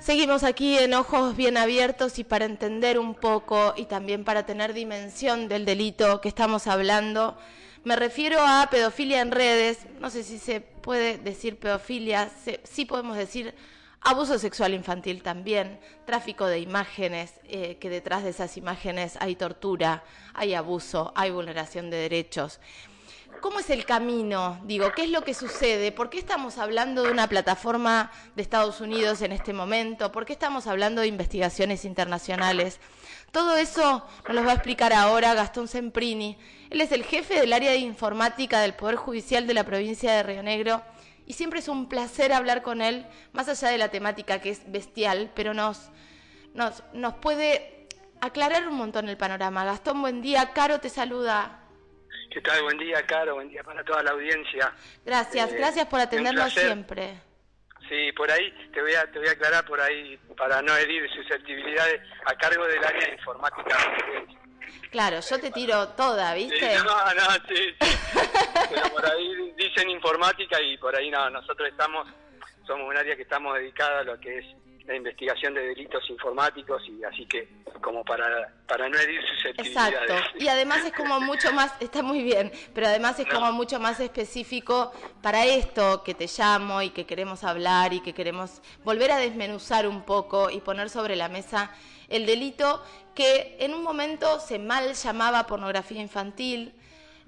Seguimos 0.00 0.44
aquí 0.44 0.78
en 0.78 0.94
ojos 0.94 1.36
bien 1.36 1.56
abiertos 1.56 2.18
y 2.18 2.24
para 2.24 2.44
entender 2.44 2.98
un 2.98 3.14
poco 3.14 3.74
y 3.76 3.86
también 3.86 4.24
para 4.24 4.46
tener 4.46 4.74
dimensión 4.74 5.48
del 5.48 5.64
delito 5.64 6.20
que 6.20 6.28
estamos 6.28 6.66
hablando, 6.66 7.36
me 7.84 7.96
refiero 7.96 8.38
a 8.40 8.68
pedofilia 8.70 9.20
en 9.20 9.30
redes, 9.30 9.86
no 10.00 10.10
sé 10.10 10.22
si 10.22 10.38
se 10.38 10.60
puede 10.60 11.18
decir 11.18 11.58
pedofilia, 11.58 12.30
sí 12.64 12.84
podemos 12.84 13.16
decir 13.16 13.54
abuso 14.00 14.38
sexual 14.38 14.74
infantil 14.74 15.22
también, 15.22 15.80
tráfico 16.04 16.46
de 16.46 16.60
imágenes, 16.60 17.32
eh, 17.48 17.78
que 17.80 17.90
detrás 17.90 18.22
de 18.24 18.30
esas 18.30 18.56
imágenes 18.56 19.16
hay 19.20 19.34
tortura, 19.36 20.04
hay 20.34 20.54
abuso, 20.54 21.12
hay 21.16 21.30
vulneración 21.30 21.90
de 21.90 21.96
derechos. 21.96 22.60
¿Cómo 23.44 23.58
es 23.58 23.68
el 23.68 23.84
camino? 23.84 24.58
Digo, 24.64 24.90
¿qué 24.92 25.02
es 25.04 25.10
lo 25.10 25.20
que 25.22 25.34
sucede? 25.34 25.92
¿Por 25.92 26.08
qué 26.08 26.18
estamos 26.18 26.56
hablando 26.56 27.02
de 27.02 27.10
una 27.10 27.28
plataforma 27.28 28.10
de 28.34 28.40
Estados 28.40 28.80
Unidos 28.80 29.20
en 29.20 29.32
este 29.32 29.52
momento? 29.52 30.10
¿Por 30.10 30.24
qué 30.24 30.32
estamos 30.32 30.66
hablando 30.66 31.02
de 31.02 31.08
investigaciones 31.08 31.84
internacionales? 31.84 32.80
Todo 33.32 33.58
eso 33.58 34.06
nos 34.26 34.34
lo 34.34 34.44
va 34.44 34.52
a 34.52 34.54
explicar 34.54 34.94
ahora 34.94 35.34
Gastón 35.34 35.68
Semprini. 35.68 36.38
Él 36.70 36.80
es 36.80 36.90
el 36.90 37.04
jefe 37.04 37.38
del 37.38 37.52
área 37.52 37.72
de 37.72 37.76
informática 37.76 38.62
del 38.62 38.72
Poder 38.72 38.96
Judicial 38.96 39.46
de 39.46 39.52
la 39.52 39.64
provincia 39.64 40.14
de 40.14 40.22
Río 40.22 40.42
Negro 40.42 40.82
y 41.26 41.34
siempre 41.34 41.58
es 41.58 41.68
un 41.68 41.86
placer 41.86 42.32
hablar 42.32 42.62
con 42.62 42.80
él, 42.80 43.06
más 43.34 43.50
allá 43.50 43.68
de 43.68 43.76
la 43.76 43.90
temática 43.90 44.40
que 44.40 44.48
es 44.48 44.72
bestial, 44.72 45.30
pero 45.34 45.52
nos, 45.52 45.90
nos, 46.54 46.82
nos 46.94 47.12
puede 47.16 47.88
aclarar 48.22 48.66
un 48.66 48.76
montón 48.76 49.06
el 49.10 49.18
panorama. 49.18 49.66
Gastón, 49.66 50.00
buen 50.00 50.22
día. 50.22 50.54
Caro 50.54 50.80
te 50.80 50.88
saluda. 50.88 51.60
¿Qué 52.34 52.40
tal? 52.40 52.62
Buen 52.64 52.78
día, 52.78 53.00
Caro. 53.06 53.36
Buen 53.36 53.48
día 53.48 53.62
para 53.62 53.84
toda 53.84 54.02
la 54.02 54.10
audiencia. 54.10 54.72
Gracias, 55.04 55.52
Eh, 55.52 55.56
gracias 55.56 55.86
por 55.86 56.00
atendernos 56.00 56.52
siempre. 56.52 57.14
Sí, 57.88 58.10
por 58.12 58.28
ahí 58.30 58.50
te 58.72 58.80
voy 58.82 58.94
a 58.94 59.08
te 59.12 59.18
voy 59.20 59.28
a 59.28 59.32
aclarar 59.32 59.64
por 59.64 59.80
ahí 59.80 60.16
para 60.36 60.60
no 60.62 60.74
herir 60.76 61.08
susceptibilidades 61.14 62.00
a 62.24 62.34
cargo 62.34 62.66
del 62.66 62.82
área 62.82 63.06
de 63.08 63.12
informática. 63.14 63.76
Claro, 64.90 65.20
yo 65.20 65.38
te 65.40 65.50
tiro 65.52 65.88
toda, 65.90 66.34
Sí, 66.34 66.48
¿viste? 66.50 66.76
no, 66.78 66.84
no, 67.14 67.30
sí, 67.48 67.74
sí. 67.80 67.96
Pero 68.70 68.88
por 68.90 69.06
ahí 69.06 69.52
dicen 69.56 69.90
informática 69.90 70.60
y 70.60 70.76
por 70.78 70.96
ahí 70.96 71.10
no. 71.10 71.30
Nosotros 71.30 71.68
estamos 71.68 72.08
somos 72.66 72.88
un 72.88 72.96
área 72.96 73.14
que 73.14 73.22
estamos 73.22 73.54
dedicada 73.56 74.00
a 74.00 74.04
lo 74.04 74.18
que 74.18 74.38
es 74.38 74.46
la 74.86 74.96
investigación 74.96 75.54
de 75.54 75.62
delitos 75.68 76.02
informáticos 76.10 76.82
y 76.88 77.02
así 77.04 77.26
que 77.26 77.48
como 77.80 78.04
para 78.04 78.52
para 78.66 78.88
no 78.88 78.98
herir 78.98 79.20
susceptibilidades. 79.26 80.00
Exacto. 80.02 80.38
Y 80.38 80.48
además 80.48 80.84
es 80.84 80.92
como 80.92 81.20
mucho 81.20 81.52
más, 81.52 81.72
está 81.80 82.02
muy 82.02 82.22
bien, 82.22 82.52
pero 82.74 82.86
además 82.86 83.18
es 83.18 83.26
como 83.26 83.52
mucho 83.52 83.78
más 83.78 84.00
específico 84.00 84.92
para 85.22 85.44
esto 85.44 86.02
que 86.02 86.14
te 86.14 86.26
llamo 86.26 86.82
y 86.82 86.90
que 86.90 87.06
queremos 87.06 87.44
hablar 87.44 87.92
y 87.92 88.00
que 88.00 88.12
queremos 88.14 88.62
volver 88.84 89.12
a 89.12 89.18
desmenuzar 89.18 89.86
un 89.86 90.02
poco 90.02 90.50
y 90.50 90.60
poner 90.60 90.90
sobre 90.90 91.16
la 91.16 91.28
mesa 91.28 91.70
el 92.08 92.26
delito 92.26 92.82
que 93.14 93.56
en 93.60 93.74
un 93.74 93.82
momento 93.82 94.40
se 94.40 94.58
mal 94.58 94.92
llamaba 94.94 95.46
pornografía 95.46 96.00
infantil, 96.00 96.74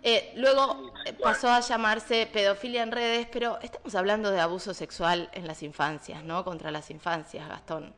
eh, 0.08 0.32
luego 0.36 0.92
eh, 1.04 1.12
pasó 1.20 1.48
a 1.48 1.58
llamarse 1.58 2.28
pedofilia 2.32 2.84
en 2.84 2.92
redes, 2.92 3.26
pero 3.32 3.58
estamos 3.60 3.92
hablando 3.96 4.30
de 4.30 4.38
abuso 4.38 4.72
sexual 4.72 5.28
en 5.32 5.48
las 5.48 5.64
infancias, 5.64 6.22
¿no? 6.22 6.44
Contra 6.44 6.70
las 6.70 6.92
infancias, 6.92 7.48
Gastón. 7.48 7.92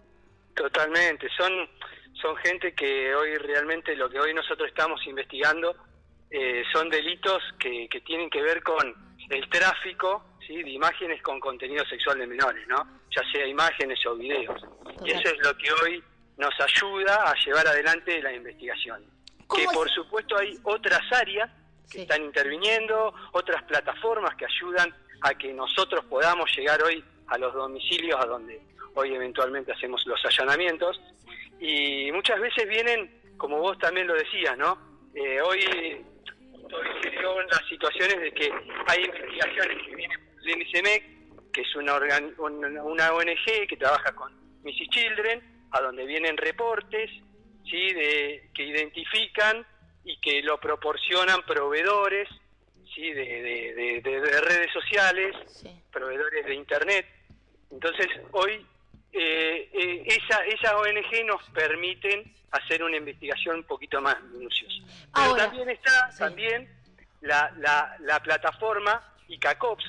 Totalmente, 0.54 1.28
son, 1.36 1.52
son 2.14 2.34
gente 2.38 2.74
que 2.74 3.14
hoy 3.14 3.36
realmente 3.36 3.94
lo 3.94 4.08
que 4.08 4.18
hoy 4.18 4.32
nosotros 4.32 4.68
estamos 4.68 5.06
investigando 5.06 5.76
eh, 6.30 6.62
son 6.72 6.88
delitos 6.88 7.42
que, 7.58 7.86
que 7.90 8.00
tienen 8.00 8.30
que 8.30 8.40
ver 8.40 8.62
con 8.62 8.94
el 9.28 9.48
tráfico 9.50 10.24
¿sí? 10.46 10.62
de 10.62 10.70
imágenes 10.70 11.20
con 11.20 11.38
contenido 11.38 11.84
sexual 11.84 12.20
de 12.20 12.26
menores, 12.26 12.66
¿no? 12.68 12.88
ya 13.14 13.22
sea 13.30 13.46
imágenes 13.46 13.98
o 14.06 14.16
videos. 14.16 14.62
Y 15.04 15.10
eso 15.10 15.28
es 15.28 15.38
lo 15.44 15.54
que 15.58 15.70
hoy 15.72 16.02
nos 16.38 16.54
ayuda 16.58 17.30
a 17.30 17.34
llevar 17.44 17.66
adelante 17.66 18.22
la 18.22 18.32
investigación. 18.32 19.04
¿Cómo 19.46 19.62
Que 19.62 19.68
por 19.74 19.90
supuesto 19.90 20.38
hay 20.38 20.58
otras 20.62 21.02
áreas 21.12 21.50
que 21.90 22.02
están 22.02 22.22
interviniendo, 22.24 23.14
otras 23.32 23.62
plataformas 23.64 24.34
que 24.36 24.44
ayudan 24.46 24.94
a 25.22 25.34
que 25.34 25.52
nosotros 25.52 26.04
podamos 26.04 26.50
llegar 26.56 26.82
hoy 26.82 27.02
a 27.28 27.38
los 27.38 27.52
domicilios 27.54 28.18
a 28.22 28.26
donde 28.26 28.60
hoy 28.94 29.14
eventualmente 29.14 29.72
hacemos 29.72 30.04
los 30.06 30.24
allanamientos 30.24 31.00
y 31.60 32.10
muchas 32.12 32.40
veces 32.40 32.68
vienen, 32.68 33.10
como 33.36 33.58
vos 33.58 33.78
también 33.78 34.06
lo 34.06 34.14
decías, 34.14 34.56
¿no? 34.56 34.78
Eh, 35.14 35.40
hoy, 35.40 36.04
las 37.50 37.68
situaciones 37.68 38.20
de 38.20 38.32
que 38.32 38.50
hay 38.86 39.04
investigaciones 39.04 39.78
que 39.86 39.94
vienen 39.96 40.18
del 40.44 40.58
NCMEC, 40.60 41.52
que 41.52 41.60
es 41.62 41.74
una, 41.76 41.94
organ- 41.94 42.34
una 42.38 43.12
ONG 43.12 43.66
que 43.68 43.76
trabaja 43.78 44.14
con 44.14 44.32
Missy 44.62 44.88
Children, 44.88 45.42
a 45.72 45.80
donde 45.80 46.04
vienen 46.06 46.36
reportes 46.36 47.10
¿sí? 47.64 47.92
de, 47.92 48.50
que 48.54 48.64
identifican 48.64 49.66
y 50.08 50.16
que 50.20 50.40
lo 50.42 50.58
proporcionan 50.58 51.42
proveedores 51.42 52.26
¿sí? 52.94 53.12
de, 53.12 53.24
de- 53.42 53.74
de- 53.74 54.00
de- 54.00 54.20
de 54.22 54.40
redes 54.40 54.72
sociales, 54.72 55.36
Sí. 55.48 55.70
proveedores 55.92 56.46
de 56.46 56.54
Internet. 56.54 57.06
Entonces, 57.70 58.06
hoy 58.32 58.66
eh, 59.12 59.68
eh, 59.74 60.02
esa, 60.06 60.44
esa 60.46 60.78
ONG 60.78 61.26
nos 61.26 61.42
permiten 61.50 62.34
hacer 62.52 62.82
una 62.82 62.96
investigación 62.96 63.56
un 63.56 63.64
poquito 63.64 64.00
más 64.00 64.18
minuciosa. 64.22 64.82
Pero 65.14 65.36
también 65.36 65.68
está 65.68 66.10
sí. 66.10 66.18
también 66.20 66.68
la, 67.20 67.52
la, 67.58 67.94
la 68.00 68.20
plataforma 68.22 69.02
ICACOPS, 69.28 69.84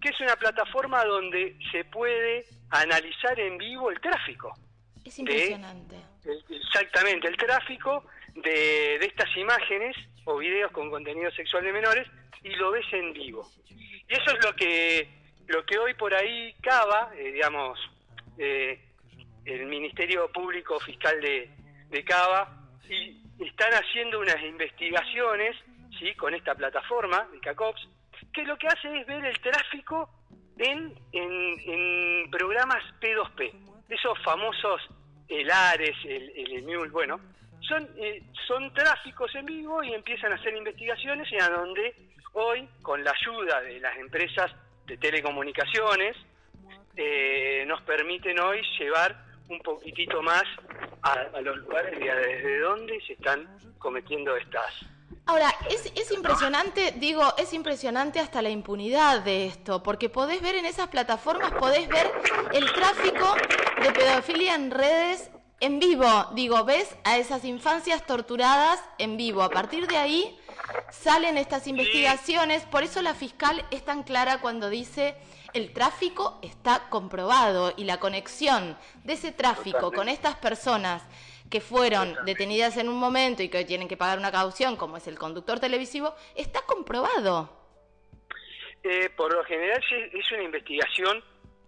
que 0.00 0.08
es 0.08 0.20
una 0.20 0.34
plataforma 0.36 1.04
donde 1.04 1.56
se 1.70 1.84
puede 1.84 2.46
analizar 2.70 3.38
en 3.38 3.58
vivo 3.58 3.90
el 3.92 4.00
tráfico. 4.00 4.52
Es 5.04 5.16
impresionante. 5.20 5.96
El- 6.24 6.44
exactamente, 6.50 7.28
el 7.28 7.36
tráfico 7.36 8.04
de, 8.36 8.98
de 8.98 9.06
estas 9.06 9.34
imágenes 9.36 9.96
o 10.24 10.36
videos 10.38 10.70
con 10.72 10.90
contenido 10.90 11.30
sexual 11.32 11.64
de 11.64 11.72
menores 11.72 12.06
y 12.42 12.50
lo 12.50 12.70
ves 12.70 12.86
en 12.92 13.12
vivo. 13.12 13.48
Y 14.08 14.14
eso 14.14 14.30
es 14.36 14.44
lo 14.44 14.54
que 14.54 15.08
lo 15.48 15.64
que 15.64 15.78
hoy 15.78 15.94
por 15.94 16.12
ahí 16.12 16.54
cava, 16.60 17.12
eh, 17.16 17.32
digamos, 17.32 17.78
eh, 18.38 18.80
el 19.44 19.66
Ministerio 19.66 20.30
Público 20.32 20.78
Fiscal 20.80 21.20
de, 21.20 21.48
de 21.88 22.04
Cava 22.04 22.68
y 22.88 23.22
están 23.44 23.72
haciendo 23.72 24.18
unas 24.18 24.42
investigaciones, 24.42 25.56
sí, 25.98 26.14
con 26.14 26.34
esta 26.34 26.54
plataforma 26.54 27.28
de 27.32 27.40
CACOPS, 27.40 27.88
que 28.32 28.42
lo 28.42 28.56
que 28.58 28.66
hace 28.66 28.98
es 28.98 29.06
ver 29.06 29.24
el 29.24 29.38
tráfico 29.40 30.10
en, 30.58 30.94
en, 31.12 31.60
en 31.60 32.30
programas 32.30 32.82
P2P, 33.00 33.52
esos 33.88 34.18
famosos 34.24 34.82
el 35.28 35.50
Ares, 35.50 35.96
el, 36.04 36.32
el 36.36 36.52
Emule, 36.58 36.90
bueno, 36.90 37.20
son, 37.60 37.88
eh, 37.96 38.22
son 38.46 38.72
tráficos 38.74 39.34
en 39.34 39.46
vivo 39.46 39.82
y 39.82 39.92
empiezan 39.94 40.32
a 40.32 40.36
hacer 40.36 40.56
investigaciones 40.56 41.30
y 41.30 41.36
a 41.36 41.48
donde 41.48 41.94
hoy, 42.34 42.68
con 42.82 43.02
la 43.02 43.12
ayuda 43.12 43.60
de 43.62 43.80
las 43.80 43.96
empresas 43.96 44.50
de 44.86 44.96
telecomunicaciones, 44.98 46.16
eh, 46.96 47.64
nos 47.66 47.80
permiten 47.82 48.38
hoy 48.40 48.62
llevar 48.78 49.16
un 49.48 49.60
poquitito 49.60 50.22
más 50.22 50.44
a, 51.02 51.12
a 51.12 51.40
los 51.40 51.56
lugares 51.58 51.98
de 51.98 52.06
desde 52.06 52.58
donde 52.60 53.00
se 53.06 53.12
están 53.14 53.46
cometiendo 53.78 54.36
estas. 54.36 54.86
Ahora, 55.28 55.52
es, 55.68 55.92
es 55.96 56.12
impresionante, 56.12 56.92
digo, 56.96 57.22
es 57.36 57.52
impresionante 57.52 58.20
hasta 58.20 58.42
la 58.42 58.48
impunidad 58.48 59.22
de 59.22 59.46
esto, 59.46 59.82
porque 59.82 60.08
podés 60.08 60.40
ver 60.40 60.54
en 60.54 60.66
esas 60.66 60.88
plataformas, 60.88 61.50
podés 61.52 61.88
ver 61.88 62.06
el 62.52 62.72
tráfico 62.72 63.34
de 63.82 63.90
pedofilia 63.90 64.54
en 64.54 64.70
redes 64.70 65.30
en 65.60 65.78
vivo. 65.78 66.06
Digo, 66.34 66.64
ves 66.64 66.96
a 67.04 67.18
esas 67.18 67.44
infancias 67.44 68.04
torturadas 68.06 68.82
en 68.98 69.16
vivo. 69.16 69.42
A 69.42 69.50
partir 69.50 69.86
de 69.86 69.96
ahí 69.96 70.38
salen 70.90 71.38
estas 71.38 71.66
investigaciones, 71.66 72.64
por 72.64 72.82
eso 72.82 73.02
la 73.02 73.14
fiscal 73.14 73.64
es 73.70 73.84
tan 73.84 74.02
clara 74.02 74.40
cuando 74.40 74.70
dice 74.70 75.16
el 75.54 75.72
tráfico 75.72 76.38
está 76.42 76.88
comprobado 76.90 77.72
y 77.76 77.84
la 77.84 77.98
conexión 77.98 78.76
de 79.04 79.14
ese 79.14 79.32
tráfico 79.32 79.90
con 79.90 80.08
estas 80.08 80.34
personas 80.34 81.02
que 81.48 81.60
fueron 81.60 82.08
Totalmente. 82.08 82.30
detenidas 82.30 82.76
en 82.76 82.88
un 82.88 82.96
momento 82.96 83.42
y 83.42 83.48
que 83.48 83.58
hoy 83.58 83.64
tienen 83.64 83.88
que 83.88 83.96
pagar 83.96 84.18
una 84.18 84.32
caución, 84.32 84.76
como 84.76 84.96
es 84.96 85.06
el 85.06 85.18
conductor 85.18 85.58
televisivo, 85.60 86.14
está 86.34 86.62
comprobado. 86.62 87.50
Eh, 88.82 89.10
por 89.16 89.32
lo 89.32 89.42
general 89.44 89.82
es 90.12 90.32
una 90.32 90.42
investigación 90.42 91.24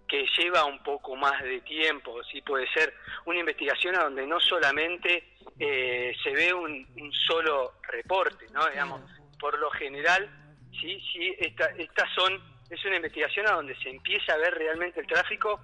que 0.08 0.26
lleva 0.38 0.64
un 0.64 0.82
poco 0.82 1.14
más 1.14 1.43
de 1.43 1.60
tiempo, 1.60 2.22
sí 2.25 2.40
puede 2.43 2.66
ser 2.72 2.94
una 3.26 3.40
investigación 3.40 3.94
a 3.96 4.05
donde 4.05 4.26
no 4.26 4.40
solamente 4.40 5.34
eh, 5.58 6.14
se 6.22 6.31
ve 6.31 6.52
un, 6.52 6.87
un 7.00 7.12
solo 7.12 7.75
reporte, 7.82 8.46
¿no? 8.52 8.66
Digamos, 8.69 9.02
por 9.38 9.58
lo 9.58 9.70
general, 9.70 10.28
sí, 10.72 11.00
sí, 11.12 11.34
esta, 11.38 11.66
estas 11.76 12.10
son, 12.14 12.40
es 12.70 12.82
una 12.84 12.96
investigación 12.96 13.46
a 13.49 13.52
donde 13.52 13.76
se 13.76 13.90
empieza 13.90 14.32
a 14.32 14.38
ver 14.38 14.55
realmente 14.55 15.00
el 15.00 15.06
tráfico 15.06 15.60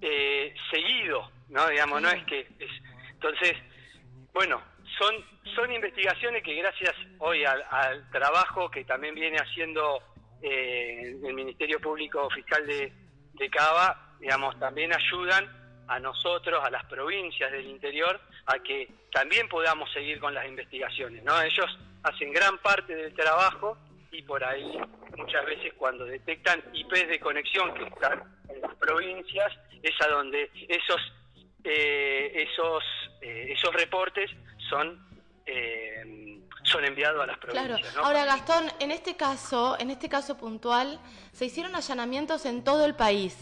eh, 0.00 0.54
seguido, 0.70 1.30
¿no? 1.48 1.66
Digamos, 1.68 2.02
no 2.02 2.10
es 2.10 2.24
que 2.26 2.40
es, 2.40 2.70
entonces, 3.10 3.54
bueno, 4.32 4.62
son 4.98 5.38
son 5.54 5.72
investigaciones 5.72 6.42
que 6.42 6.54
gracias 6.54 6.94
hoy 7.18 7.44
al, 7.44 7.64
al 7.70 8.10
trabajo 8.10 8.70
que 8.70 8.84
también 8.84 9.14
viene 9.14 9.38
haciendo 9.38 10.02
eh, 10.42 11.16
del 11.20 11.34
Ministerio 11.34 11.80
Público 11.80 12.28
Fiscal 12.30 12.66
de, 12.66 12.92
de 13.38 13.50
Cava, 13.50 14.16
digamos, 14.20 14.58
también 14.58 14.92
ayudan 14.92 15.48
a 15.88 15.98
nosotros, 15.98 16.62
a 16.62 16.70
las 16.70 16.84
provincias 16.84 17.50
del 17.50 17.66
interior, 17.66 18.20
a 18.46 18.58
que 18.58 18.88
también 19.10 19.48
podamos 19.48 19.90
seguir 19.92 20.20
con 20.20 20.34
las 20.34 20.46
investigaciones. 20.46 21.24
¿no? 21.24 21.40
Ellos 21.40 21.78
hacen 22.02 22.32
gran 22.32 22.58
parte 22.58 22.94
del 22.94 23.14
trabajo 23.14 23.78
y 24.10 24.22
por 24.22 24.44
ahí 24.44 24.78
muchas 25.16 25.44
veces 25.46 25.72
cuando 25.76 26.04
detectan 26.04 26.62
IPs 26.72 27.08
de 27.08 27.20
conexión 27.20 27.74
que 27.74 27.84
están 27.84 28.22
en 28.48 28.60
las 28.60 28.74
provincias, 28.76 29.52
es 29.82 29.94
a 30.00 30.08
donde 30.08 30.50
esos, 30.68 31.00
eh, 31.64 32.46
esos, 32.50 32.84
eh, 33.22 33.48
esos 33.50 33.74
reportes 33.74 34.30
son... 34.68 35.06
Eh, 35.46 35.77
son 36.68 36.84
enviados 36.84 37.22
a 37.22 37.26
las 37.26 37.38
provincias. 37.38 37.80
Claro. 37.80 38.06
Ahora, 38.06 38.24
Gastón, 38.24 38.70
en 38.78 38.90
este 38.90 39.16
caso, 39.16 39.76
en 39.78 39.90
este 39.90 40.08
caso 40.08 40.36
puntual, 40.36 41.00
se 41.32 41.46
hicieron 41.46 41.74
allanamientos 41.74 42.46
en 42.46 42.62
todo 42.62 42.84
el 42.84 42.94
país 42.94 43.34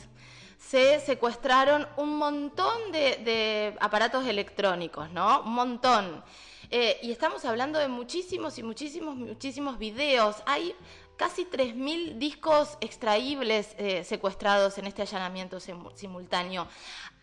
se 0.59 1.01
secuestraron 1.01 1.87
un 1.97 2.17
montón 2.17 2.91
de, 2.91 3.77
aparatos 3.81 4.27
electrónicos, 4.27 5.11
¿no? 5.11 5.43
Un 5.43 5.53
montón. 5.53 6.25
Eh, 6.71 6.99
y 7.03 7.13
estamos 7.13 7.45
hablando 7.45 7.79
de 7.79 7.87
muchísimos 7.87 8.59
y 8.59 8.63
muchísimos, 8.63 9.15
muchísimos 9.17 9.79
videos. 9.79 10.43
Hay 10.47 10.75
casi 11.17 11.47
3.000 11.47 12.19
discos 12.19 12.79
extraíbles 12.81 13.75
eh, 13.79 14.05
secuestrados 14.05 14.79
en 14.79 14.87
este 14.87 15.03
allanamiento 15.03 15.59
simultáneo. 15.61 16.69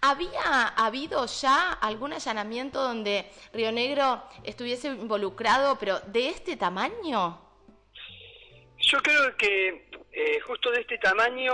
¿Había 0.02 0.68
habido 0.76 1.26
ya 1.28 1.72
algún 1.74 2.12
allanamiento 2.14 2.82
donde 2.82 3.26
Río 3.54 3.72
Negro 3.72 4.24
estuviese 4.44 4.90
involucrado, 4.90 5.78
pero 5.80 6.00
de 6.08 6.30
este 6.30 6.58
tamaño? 6.58 7.40
Yo 8.80 9.00
creo 9.00 9.38
que 9.38 9.90
eh, 10.12 10.40
justo 10.42 10.72
de 10.72 10.82
este 10.82 10.98
tamaño 10.98 11.54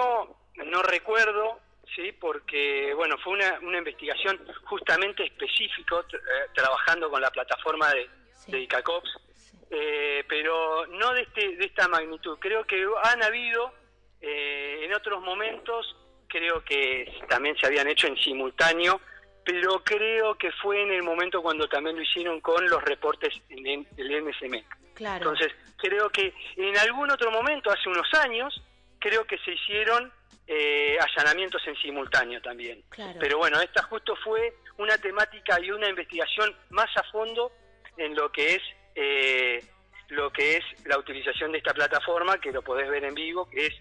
no 0.65 0.81
recuerdo, 0.81 1.59
sí, 1.95 2.11
porque 2.19 2.93
bueno, 2.95 3.17
fue 3.23 3.33
una, 3.33 3.59
una 3.61 3.77
investigación 3.77 4.39
justamente 4.65 5.25
específico 5.25 5.99
eh, 6.01 6.17
trabajando 6.55 7.09
con 7.09 7.21
la 7.21 7.29
plataforma 7.29 7.89
de, 7.93 8.09
de 8.47 8.61
ICACOPS, 8.61 9.28
eh, 9.69 10.23
pero 10.27 10.87
no 10.87 11.13
de 11.13 11.21
este 11.21 11.55
de 11.55 11.65
esta 11.65 11.87
magnitud. 11.87 12.37
Creo 12.39 12.65
que 12.65 12.85
han 13.03 13.23
habido 13.23 13.73
eh, 14.21 14.81
en 14.83 14.93
otros 14.93 15.21
momentos, 15.21 15.95
creo 16.27 16.63
que 16.63 17.21
también 17.27 17.55
se 17.57 17.67
habían 17.67 17.87
hecho 17.87 18.07
en 18.07 18.17
simultáneo, 18.17 18.99
pero 19.43 19.83
creo 19.83 20.35
que 20.35 20.51
fue 20.51 20.81
en 20.81 20.91
el 20.91 21.03
momento 21.03 21.41
cuando 21.41 21.67
también 21.67 21.95
lo 21.95 22.01
hicieron 22.01 22.41
con 22.41 22.67
los 22.69 22.83
reportes 22.83 23.33
del 23.47 23.85
NSM. 23.97 24.63
Claro. 24.93 25.31
Entonces, 25.31 25.55
creo 25.77 26.09
que 26.09 26.33
en 26.57 26.77
algún 26.77 27.09
otro 27.09 27.31
momento, 27.31 27.71
hace 27.71 27.87
unos 27.89 28.07
años, 28.15 28.61
creo 28.99 29.25
que 29.25 29.37
se 29.39 29.51
hicieron 29.51 30.11
eh, 30.45 30.97
allanamientos 30.99 31.61
en 31.67 31.75
simultáneo 31.77 32.41
también. 32.41 32.83
Pero 33.19 33.37
bueno, 33.37 33.61
esta 33.61 33.83
justo 33.83 34.15
fue 34.23 34.55
una 34.77 34.97
temática 34.97 35.59
y 35.61 35.71
una 35.71 35.87
investigación 35.87 36.55
más 36.69 36.89
a 36.97 37.03
fondo 37.11 37.51
en 37.97 38.15
lo 38.15 38.31
que 38.31 38.55
es 38.55 38.61
eh, 39.01 39.63
lo 40.09 40.29
que 40.31 40.57
es 40.57 40.63
la 40.85 40.97
utilización 40.97 41.51
de 41.51 41.59
esta 41.59 41.73
plataforma, 41.73 42.39
que 42.39 42.51
lo 42.51 42.61
podés 42.61 42.89
ver 42.89 43.05
en 43.05 43.13
vivo, 43.13 43.49
que 43.49 43.67
es 43.67 43.73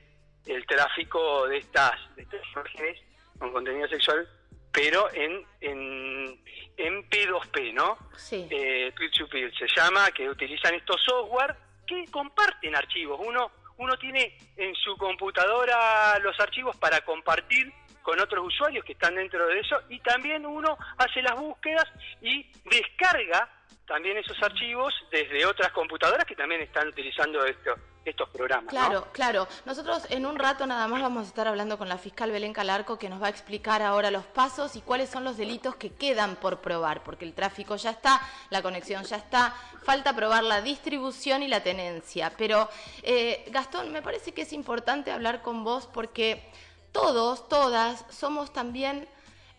el 0.47 0.65
tráfico 0.67 1.49
de 1.49 1.59
estas, 1.59 1.93
de 2.15 2.23
estas 2.23 2.41
imágenes 2.53 3.01
con 3.39 3.53
contenido 3.53 3.89
sexual, 3.89 4.29
pero 4.73 5.13
en, 5.13 5.45
en, 5.61 6.41
en 6.77 7.11
P2P, 7.11 7.75
¿no? 7.75 7.99
Sí. 8.17 8.47
Eh, 8.51 8.93
peer 8.97 9.11
to 9.11 9.29
peer 9.29 9.53
se 9.57 9.67
llama, 9.75 10.11
que 10.13 10.29
utilizan 10.29 10.75
estos 10.75 11.03
software 11.05 11.57
que 11.87 12.05
comparten 12.11 12.77
archivos. 12.77 13.21
Uno 13.25 13.51
uno 13.79 13.97
tiene 13.97 14.37
en 14.57 14.75
su 14.75 14.97
computadora 14.97 16.19
los 16.19 16.39
archivos 16.41 16.77
para 16.77 17.01
compartir 17.03 17.73
con 18.03 18.21
otros 18.21 18.47
usuarios 18.47 18.85
que 18.85 18.93
están 18.93 19.15
dentro 19.15 19.47
de 19.47 19.61
eso 19.61 19.81
y 19.89 20.01
también 20.01 20.45
uno 20.47 20.77
hace 20.97 21.23
las 21.23 21.39
búsquedas 21.39 21.85
y 22.21 22.51
descarga 22.65 23.49
también 23.89 24.19
esos 24.19 24.41
archivos 24.43 24.95
desde 25.11 25.45
otras 25.47 25.73
computadoras 25.73 26.25
que 26.27 26.37
también 26.37 26.61
están 26.61 26.89
utilizando 26.89 27.45
estos 27.45 27.79
estos 28.09 28.29
programas. 28.31 28.71
Claro, 28.71 29.09
claro. 29.13 29.49
Nosotros 29.65 30.07
en 30.11 30.27
un 30.27 30.39
rato 30.39 30.67
nada 30.67 30.89
más 30.89 31.03
vamos 31.03 31.25
a 31.25 31.29
estar 31.29 31.47
hablando 31.47 31.79
con 31.79 31.89
la 31.89 31.99
fiscal 31.99 32.31
Belén 32.31 32.53
Calarco 32.53 32.99
que 32.99 33.09
nos 33.09 33.23
va 33.23 33.27
a 33.27 33.31
explicar 33.31 33.83
ahora 33.83 34.11
los 34.11 34.25
pasos 34.25 34.77
y 34.77 34.81
cuáles 34.81 35.11
son 35.11 35.25
los 35.25 35.37
delitos 35.37 35.77
que 35.77 35.93
quedan 35.93 36.37
por 36.37 36.61
probar, 36.61 37.03
porque 37.03 37.25
el 37.25 37.35
tráfico 37.35 37.77
ya 37.77 37.91
está, 37.91 38.21
la 38.51 38.63
conexión 38.63 39.05
ya 39.05 39.17
está, 39.17 39.55
falta 39.83 40.15
probar 40.15 40.45
la 40.45 40.63
distribución 40.63 41.43
y 41.43 41.49
la 41.49 41.63
tenencia. 41.63 42.33
Pero 42.37 42.69
eh, 43.03 43.45
Gastón, 43.49 43.93
me 43.93 44.03
parece 44.03 44.33
que 44.33 44.43
es 44.43 44.53
importante 44.53 45.11
hablar 45.11 45.43
con 45.43 45.65
vos 45.65 45.87
porque 45.87 46.51
todos, 46.93 47.49
todas, 47.49 48.05
somos 48.11 48.53
también... 48.53 49.09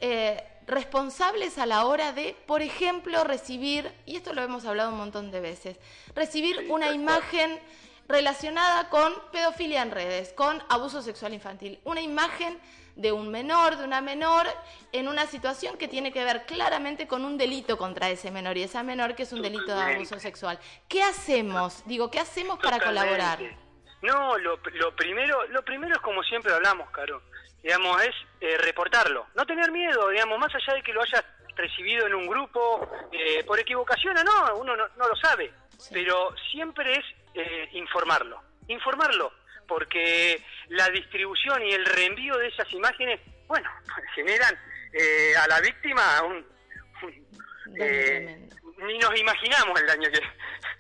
Eh, 0.02 0.44
responsables 0.70 1.58
a 1.58 1.66
la 1.66 1.86
hora 1.86 2.14
de, 2.14 2.36
por 2.46 2.62
ejemplo, 2.62 3.24
recibir, 3.24 3.92
y 4.06 4.16
esto 4.16 4.34
lo 4.34 4.42
hemos 4.42 4.66
hablado 4.66 4.92
un 4.92 4.98
montón 4.98 5.32
de 5.32 5.40
veces, 5.40 5.78
recibir 6.16 6.68
una 6.70 6.92
imagen 6.92 7.60
relacionada 8.08 8.90
con 8.90 9.14
pedofilia 9.32 9.82
en 9.82 9.92
redes, 9.92 10.34
con 10.34 10.64
abuso 10.70 11.02
sexual 11.02 11.34
infantil. 11.34 11.80
Una 11.84 12.02
imagen 12.02 12.60
de 12.96 13.12
un 13.12 13.30
menor, 13.30 13.78
de 13.78 13.84
una 13.86 14.02
menor, 14.02 14.48
en 14.92 15.08
una 15.08 15.26
situación 15.26 15.78
que 15.78 15.88
tiene 15.88 16.12
que 16.12 16.24
ver 16.24 16.46
claramente 16.46 17.08
con 17.08 17.24
un 17.24 17.38
delito 17.38 17.78
contra 17.78 18.10
ese 18.10 18.32
menor 18.32 18.58
y 18.58 18.64
esa 18.64 18.84
menor 18.84 19.16
que 19.16 19.24
es 19.24 19.32
un 19.32 19.42
delito 19.42 19.76
de 19.76 19.82
abuso 19.82 20.20
sexual. 20.20 20.60
¿Qué 20.88 21.02
hacemos? 21.04 21.84
Digo, 21.86 22.12
¿qué 22.12 22.20
hacemos 22.20 22.60
para 22.60 22.80
colaborar? 22.80 23.40
No, 24.02 24.38
lo, 24.38 24.60
primero, 24.96 25.46
lo 25.48 25.64
primero 25.64 25.96
es 25.96 26.02
como 26.02 26.24
siempre 26.24 26.54
hablamos, 26.54 26.90
Caro 26.90 27.22
digamos, 27.64 28.02
es 28.04 28.16
eh, 28.42 28.58
reportarlo. 28.58 29.28
No 29.36 29.46
tener 29.46 29.72
miedo, 29.72 30.10
digamos, 30.10 30.40
más 30.40 30.54
allá 30.54 30.74
de 30.76 30.84
que 30.84 30.94
lo 30.94 31.02
hayas 31.02 31.24
recibido 31.56 32.08
en 32.08 32.16
un 32.16 32.28
grupo, 32.28 32.90
eh, 33.12 33.44
por 33.44 33.60
equivocación 33.60 34.18
o 34.18 34.24
no, 34.24 34.56
uno 34.56 34.76
no, 34.78 35.08
lo 35.08 35.16
sabe, 35.18 35.52
pero 35.92 36.34
siempre 36.52 36.94
es 36.94 37.06
eh, 37.34 37.70
informarlo, 37.74 38.42
informarlo, 38.68 39.34
porque 39.68 40.42
la 40.70 40.90
distribución 40.90 41.62
y 41.66 41.72
el 41.74 41.86
reenvío 41.86 42.38
de 42.38 42.48
esas 42.48 42.72
imágenes, 42.72 43.20
bueno, 43.48 43.70
generan 44.16 44.58
a 45.38 45.48
la 45.48 45.62
víctima 45.62 46.24
un... 46.24 46.44
ni 47.68 48.98
nos 48.98 49.20
imaginamos 49.20 49.80
el 49.80 49.86
daño 49.86 50.10
que, 50.10 50.22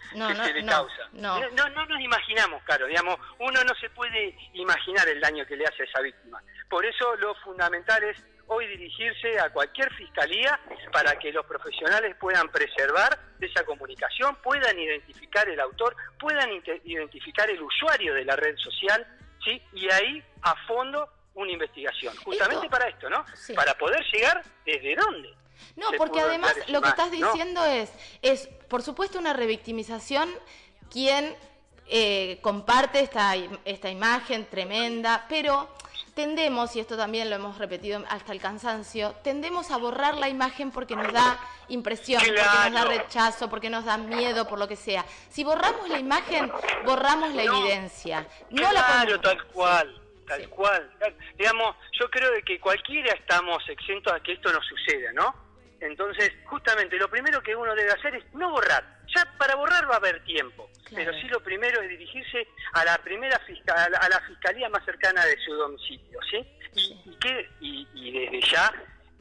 se 0.10 0.54
le 0.54 0.66
causa. 0.66 1.10
No, 1.14 1.40
no. 1.52 1.70
no, 1.70 1.86
nos 1.86 2.02
imaginamos, 2.02 2.64
claro, 2.64 2.88
digamos, 2.88 3.20
uno 3.40 3.64
no 3.64 3.76
se 3.76 3.90
puede 3.92 4.36
imaginar 4.54 5.08
el 5.08 5.20
daño 5.20 5.46
que 5.46 5.56
le 5.56 5.66
hace 5.66 5.84
a 5.84 5.86
esa 5.86 6.02
víctima. 6.02 6.42
Por 6.70 6.86
eso 6.86 7.16
lo 7.16 7.34
fundamental 7.36 8.04
es 8.04 8.18
hoy 8.48 8.68
dirigirse 8.68 9.40
a 9.40 9.50
cualquier 9.52 9.94
fiscalía 9.94 10.60
para 10.92 11.18
que 11.18 11.32
los 11.32 11.46
profesionales 11.46 12.16
puedan 12.20 12.50
preservar 12.50 13.18
esa 13.40 13.64
comunicación, 13.64 14.36
puedan 14.44 14.78
identificar 14.78 15.48
el 15.50 15.60
autor, 15.60 15.96
puedan 16.20 16.50
identificar 16.84 17.50
el 17.50 17.62
usuario 17.62 18.14
de 18.14 18.26
la 18.26 18.36
red 18.36 18.56
social, 18.58 19.06
¿sí? 19.44 19.62
Y 19.74 19.90
ahí 19.92 20.24
a 20.42 20.56
fondo 20.68 21.10
una 21.36 21.52
investigación, 21.52 22.16
justamente 22.18 22.70
para 22.70 22.90
esto, 22.90 23.10
¿no? 23.10 23.24
Para 23.56 23.76
poder 23.76 24.04
llegar 24.12 24.42
desde 24.66 24.96
dónde. 24.96 25.34
No, 25.76 25.88
porque 25.98 26.22
además 26.22 26.56
lo 26.70 26.82
que 26.82 26.90
estás 26.90 27.12
diciendo 27.12 27.64
es, 27.66 27.92
es, 28.22 28.48
por 28.68 28.82
supuesto, 28.82 29.20
una 29.20 29.34
revictimización 29.34 30.30
quien 30.92 31.36
eh, 31.88 32.40
comparte 32.42 33.02
esta, 33.02 33.34
esta 33.66 33.90
imagen 33.90 34.46
tremenda, 34.46 35.26
pero 35.30 35.70
tendemos, 36.20 36.76
y 36.76 36.82
esto 36.82 36.98
también 36.98 37.30
lo 37.30 37.38
hemos 37.38 37.58
repetido 37.58 38.04
hasta 38.10 38.34
el 38.34 38.42
cansancio, 38.42 39.16
tendemos 39.24 39.72
a 39.72 39.78
borrar 39.78 40.18
la 40.18 40.28
imagen 40.28 40.70
porque 40.70 40.94
nos 40.94 41.14
da 41.14 41.40
impresión, 41.70 42.22
porque 42.22 42.42
nos 42.42 42.74
da 42.74 42.84
rechazo, 42.84 43.50
porque 43.50 43.70
nos 43.70 43.86
da 43.86 43.98
miedo, 43.98 44.46
por 44.46 44.60
lo 44.60 44.68
que 44.68 44.76
sea. 44.76 45.06
Si 45.30 45.46
borramos 45.46 45.88
la 45.88 45.98
imagen, 45.98 46.52
borramos 46.84 47.34
la 47.34 47.44
evidencia. 47.44 48.28
No 48.50 48.70
claro, 48.70 49.22
tal 49.22 49.46
cual. 49.46 50.02
Tal 50.28 50.50
cual. 50.50 50.92
Digamos, 51.38 51.74
yo 51.98 52.10
creo 52.10 52.32
de 52.34 52.44
que 52.44 52.60
cualquiera 52.60 53.14
estamos 53.14 53.64
exentos 53.70 54.12
a 54.12 54.20
que 54.20 54.34
esto 54.34 54.52
no 54.52 54.60
suceda, 54.62 55.14
¿no? 55.14 55.34
Entonces, 55.82 56.32
justamente, 56.46 56.98
lo 56.98 57.10
primero 57.10 57.42
que 57.42 57.56
uno 57.56 57.74
debe 57.74 57.92
hacer 57.92 58.16
es 58.16 58.34
no 58.34 58.52
borrar. 58.52 58.84
Ya 59.16 59.26
para 59.38 59.56
borrar 59.56 59.90
va 59.90 59.96
a 59.96 59.98
haber 59.98 60.24
tiempo, 60.24 60.70
pero 60.94 61.12
sí 61.14 61.28
lo 61.28 61.42
primero 61.42 61.82
es 61.82 61.90
dirigirse 61.90 62.48
a 62.74 62.86
la 62.86 62.98
primera 63.00 63.40
fiscal, 63.40 63.96
a 63.96 64.10
la 64.10 64.20
fiscalía 64.22 64.70
más 64.70 64.86
cercana 64.86 65.26
de 65.26 65.38
su 65.44 65.54
domicilio, 65.54 66.20
¿sí? 66.30 66.46
Y, 66.76 67.16
que, 67.16 67.50
y, 67.60 68.12
desde 68.12 68.42
ya 68.42 68.72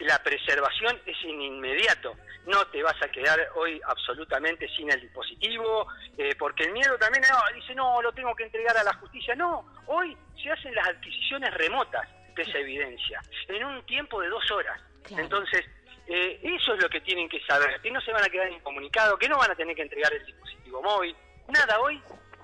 la 0.01 0.23
preservación 0.23 1.01
es 1.07 1.17
en 1.25 1.41
inmediato. 1.41 2.17
No 2.47 2.67
te 2.67 2.83
vas 2.83 3.01
a 3.03 3.09
quedar 3.09 3.41
hoy 3.55 3.81
absolutamente 3.87 4.69
sin 4.77 4.91
el 4.91 5.01
dispositivo, 5.01 5.87
eh, 6.17 6.35
porque 6.39 6.65
el 6.65 6.73
miedo 6.73 6.99
también 6.99 7.25
dice, 7.55 7.75
no, 7.75 8.03
lo 8.03 8.13
tengo 8.13 8.35
que 8.35 8.45
entregar 8.45 8.77
a 8.77 8.85
la 8.85 8.95
justicia. 8.95 9.35
No, 9.35 9.65
hoy 9.87 10.17
se 10.43 10.51
hacen 10.51 10.75
las 10.75 10.89
adquisiciones 10.89 11.53
remotas 11.55 12.07
de 12.35 12.43
esa 12.43 12.59
evidencia, 12.59 13.21
en 13.49 13.65
un 13.65 13.85
tiempo 13.87 14.21
de 14.21 14.29
dos 14.29 14.51
horas. 14.51 14.81
Entonces, 15.11 15.65
eh, 16.09 16.41
eso 16.43 16.75
es 16.75 16.83
lo 16.83 16.89
que 16.89 17.03
tienen 17.03 17.29
que 17.29 17.39
saber, 17.45 17.81
que 17.83 17.91
no 17.91 18.01
se 18.01 18.13
van 18.13 18.25
a 18.25 18.31
quedar 18.31 18.51
incomunicados, 18.51 19.19
que 19.19 19.29
no 19.29 19.37
van 19.37 19.51
a 19.51 19.55
tener 19.55 19.77
que 19.77 19.83
entregar 19.83 20.13
el 20.15 20.25
dispositivo 20.25 20.83
móvil. 20.83 21.15
Nada, 21.49 21.79
hoy 21.81 22.01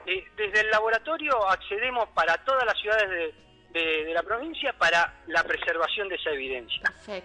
eh, 0.06 0.24
desde 0.36 0.60
el 0.60 0.70
laboratorio 0.70 1.48
accedemos 1.48 2.08
para 2.10 2.36
todas 2.44 2.66
las 2.66 2.78
ciudades 2.78 3.34
de, 3.72 4.12
la 4.12 4.22
provincia 4.22 4.72
para 4.74 5.22
la 5.26 5.42
preservación 5.42 6.08
de 6.08 6.14
esa 6.14 6.30
evidencia. 6.30 6.82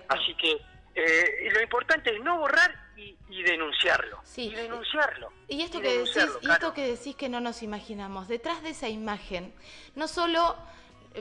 Así 0.07 0.33
que 0.35 0.57
eh, 0.95 1.49
lo 1.51 1.61
importante 1.61 2.15
es 2.15 2.21
no 2.23 2.39
borrar 2.39 2.73
y, 2.95 3.43
denunciarlo. 3.43 4.19
Sí. 4.23 4.47
Y 4.47 4.55
denunciarlo. 4.55 5.31
Y 5.47 5.61
esto, 5.61 5.79
que 5.79 5.99
decís, 5.99 6.27
y 6.41 6.49
esto 6.49 6.73
que 6.73 6.87
decís 6.87 7.15
que 7.15 7.29
no 7.29 7.39
nos 7.39 7.61
imaginamos, 7.63 8.27
detrás 8.27 8.63
de 8.63 8.69
esa 8.69 8.89
imagen, 8.89 9.53
no 9.95 10.07
solo 10.07 10.57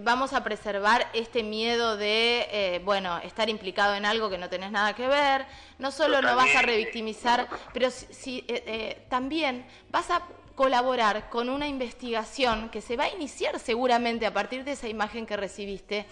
vamos 0.02 0.33
a 0.33 0.45
preservar 0.45 1.09
este 1.12 1.43
miedo 1.43 1.97
de, 1.97 2.49
eh, 2.50 2.81
bueno, 2.85 3.19
estar 3.19 3.49
implicado 3.49 3.95
en 3.95 4.05
algo 4.05 4.31
que 4.31 4.38
no 4.38 4.49
tenés 4.49 4.71
nada 4.71 4.95
que 4.95 5.07
ver, 5.07 5.47
no 5.78 5.90
solo 5.90 6.23
no 6.23 6.37
vas 6.37 6.55
a 6.55 6.62
revictimizar, 6.62 7.49
pero 7.73 7.90
si, 7.90 8.45
eh, 8.49 8.62
eh, 8.67 9.07
también 9.09 9.67
vas 9.90 10.11
a 10.11 10.23
colaborar 10.55 11.31
con 11.31 11.49
una 11.49 11.69
investigación 11.69 12.69
que 12.71 12.81
se 12.81 12.97
va 12.97 13.05
a 13.05 13.14
iniciar 13.14 13.59
seguramente 13.61 14.26
a 14.26 14.33
partir 14.33 14.64
de 14.64 14.73
esa 14.73 14.88
imagen 14.88 15.26
que 15.26 15.37
recibiste. 15.37 16.07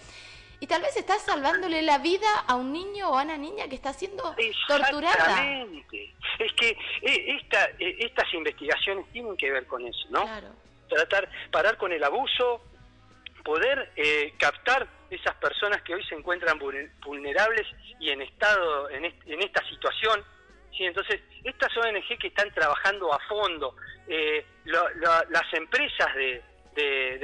Y 0.59 0.65
tal 0.65 0.81
vez 0.81 0.95
estás 0.97 1.21
salvándole 1.21 1.81
la 1.83 1.99
vida 1.99 2.27
a 2.47 2.55
un 2.55 2.73
niño 2.73 3.11
o 3.11 3.17
a 3.17 3.23
una 3.23 3.37
niña 3.37 3.67
que 3.67 3.75
está 3.75 3.93
siendo 3.93 4.35
torturada. 4.67 5.65
Es 6.39 6.53
que 6.53 6.77
esta, 7.03 7.69
estas 7.77 8.33
investigaciones 8.33 9.05
tienen 9.11 9.37
que 9.37 9.51
ver 9.51 9.67
con 9.67 9.85
eso, 9.85 10.07
¿no? 10.09 10.23
Claro. 10.23 10.47
Tratar, 10.89 11.29
parar 11.51 11.77
con 11.77 11.91
el 11.91 12.03
abuso, 12.03 12.61
poder 13.47 13.93
eh, 13.95 14.33
captar 14.37 14.85
esas 15.09 15.33
personas 15.35 15.81
que 15.83 15.95
hoy 15.95 16.03
se 16.03 16.15
encuentran 16.15 16.59
vulnerables 16.59 17.65
y 17.97 18.09
en 18.09 18.21
estado 18.21 18.89
en, 18.89 19.05
esta 19.05 19.65
situación. 19.69 20.21
¿sí? 20.75 20.83
Entonces, 20.83 21.21
estas 21.45 21.71
ONG 21.77 22.19
que 22.19 22.27
están 22.27 22.53
trabajando 22.53 23.13
a 23.13 23.19
fondo, 23.19 23.73
eh, 24.05 24.45
las 24.65 25.53
empresas 25.53 26.13
de, 26.15 26.43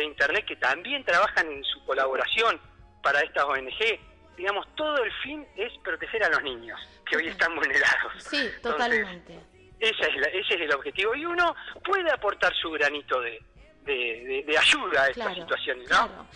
Internet 0.01 0.45
que 0.45 0.55
también 0.55 1.03
trabajan 1.03 1.51
en 1.51 1.63
su 1.63 1.83
colaboración 1.85 2.59
para 3.03 3.19
estas 3.19 3.43
ONG, 3.43 3.99
digamos, 4.37 4.65
todo 4.75 5.03
el 5.03 5.11
fin 5.23 5.45
es 5.57 5.71
proteger 5.83 6.23
a 6.23 6.29
los 6.29 6.41
niños 6.41 6.79
que 7.05 7.17
hoy 7.17 7.27
están 7.27 7.53
vulnerados. 7.55 8.23
Sí, 8.23 8.49
totalmente. 8.61 9.39
ese 9.79 10.55
es 10.55 10.61
el 10.61 10.73
objetivo. 10.73 11.13
Y 11.15 11.25
uno 11.25 11.55
puede 11.83 12.09
aportar 12.11 12.53
su 12.55 12.71
granito 12.71 13.19
de, 13.21 13.39
de, 13.85 14.55
ayuda 14.57 15.03
a 15.03 15.07
estas 15.09 15.35
situaciones, 15.35 15.89
¿no? 15.89 16.27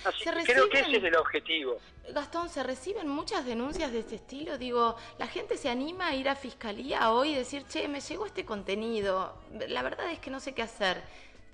creo 0.46 0.70
que 0.70 0.80
ese 0.80 0.98
es 0.98 1.04
el 1.04 1.16
objetivo. 1.16 1.80
Gastón, 2.10 2.50
¿se 2.50 2.64
reciben 2.64 3.08
muchas 3.08 3.46
denuncias 3.46 3.92
de 3.92 4.00
este 4.00 4.16
estilo? 4.16 4.58
Digo, 4.58 4.96
¿la 5.18 5.28
gente 5.28 5.58
se 5.58 5.70
anima 5.70 6.08
a 6.08 6.16
ir 6.16 6.30
a 6.30 6.36
fiscalía 6.36 7.12
hoy 7.12 7.32
y 7.32 7.36
decir, 7.36 7.66
che, 7.68 7.88
me 7.88 8.00
llegó 8.00 8.26
este 8.26 8.46
contenido, 8.46 9.42
la 9.68 9.82
verdad 9.82 10.12
es 10.12 10.20
que 10.20 10.30
no 10.30 10.40
sé 10.40 10.54
qué 10.54 10.62
hacer? 10.62 11.02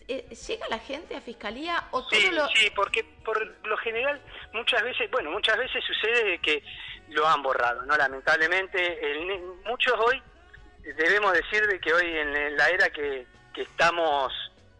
Eh, 0.08 0.28
¿Llega 0.48 0.68
la 0.68 0.80
gente 0.80 1.16
a 1.16 1.22
fiscalía 1.22 1.88
o 1.92 2.04
sí, 2.10 2.30
Sí, 2.56 2.70
porque 2.76 3.06
por 3.24 3.40
lo 3.66 3.78
general 3.78 4.22
muchas 4.52 4.84
veces, 4.84 5.10
bueno, 5.10 5.32
muchas 5.32 5.58
veces 5.58 5.84
sucede 5.86 6.40
que 6.40 6.62
lo 7.10 7.28
han 7.28 7.42
borrado, 7.42 7.84
¿no? 7.84 7.96
Lamentablemente, 7.96 9.00
muchos 9.66 9.94
hoy, 9.98 10.22
debemos 10.98 11.32
decir 11.34 11.66
de 11.68 11.80
que 11.80 11.94
hoy 11.94 12.06
en 12.06 12.58
la 12.58 12.70
era 12.70 12.90
que, 12.90 13.26
que 13.54 13.62
estamos 13.62 14.34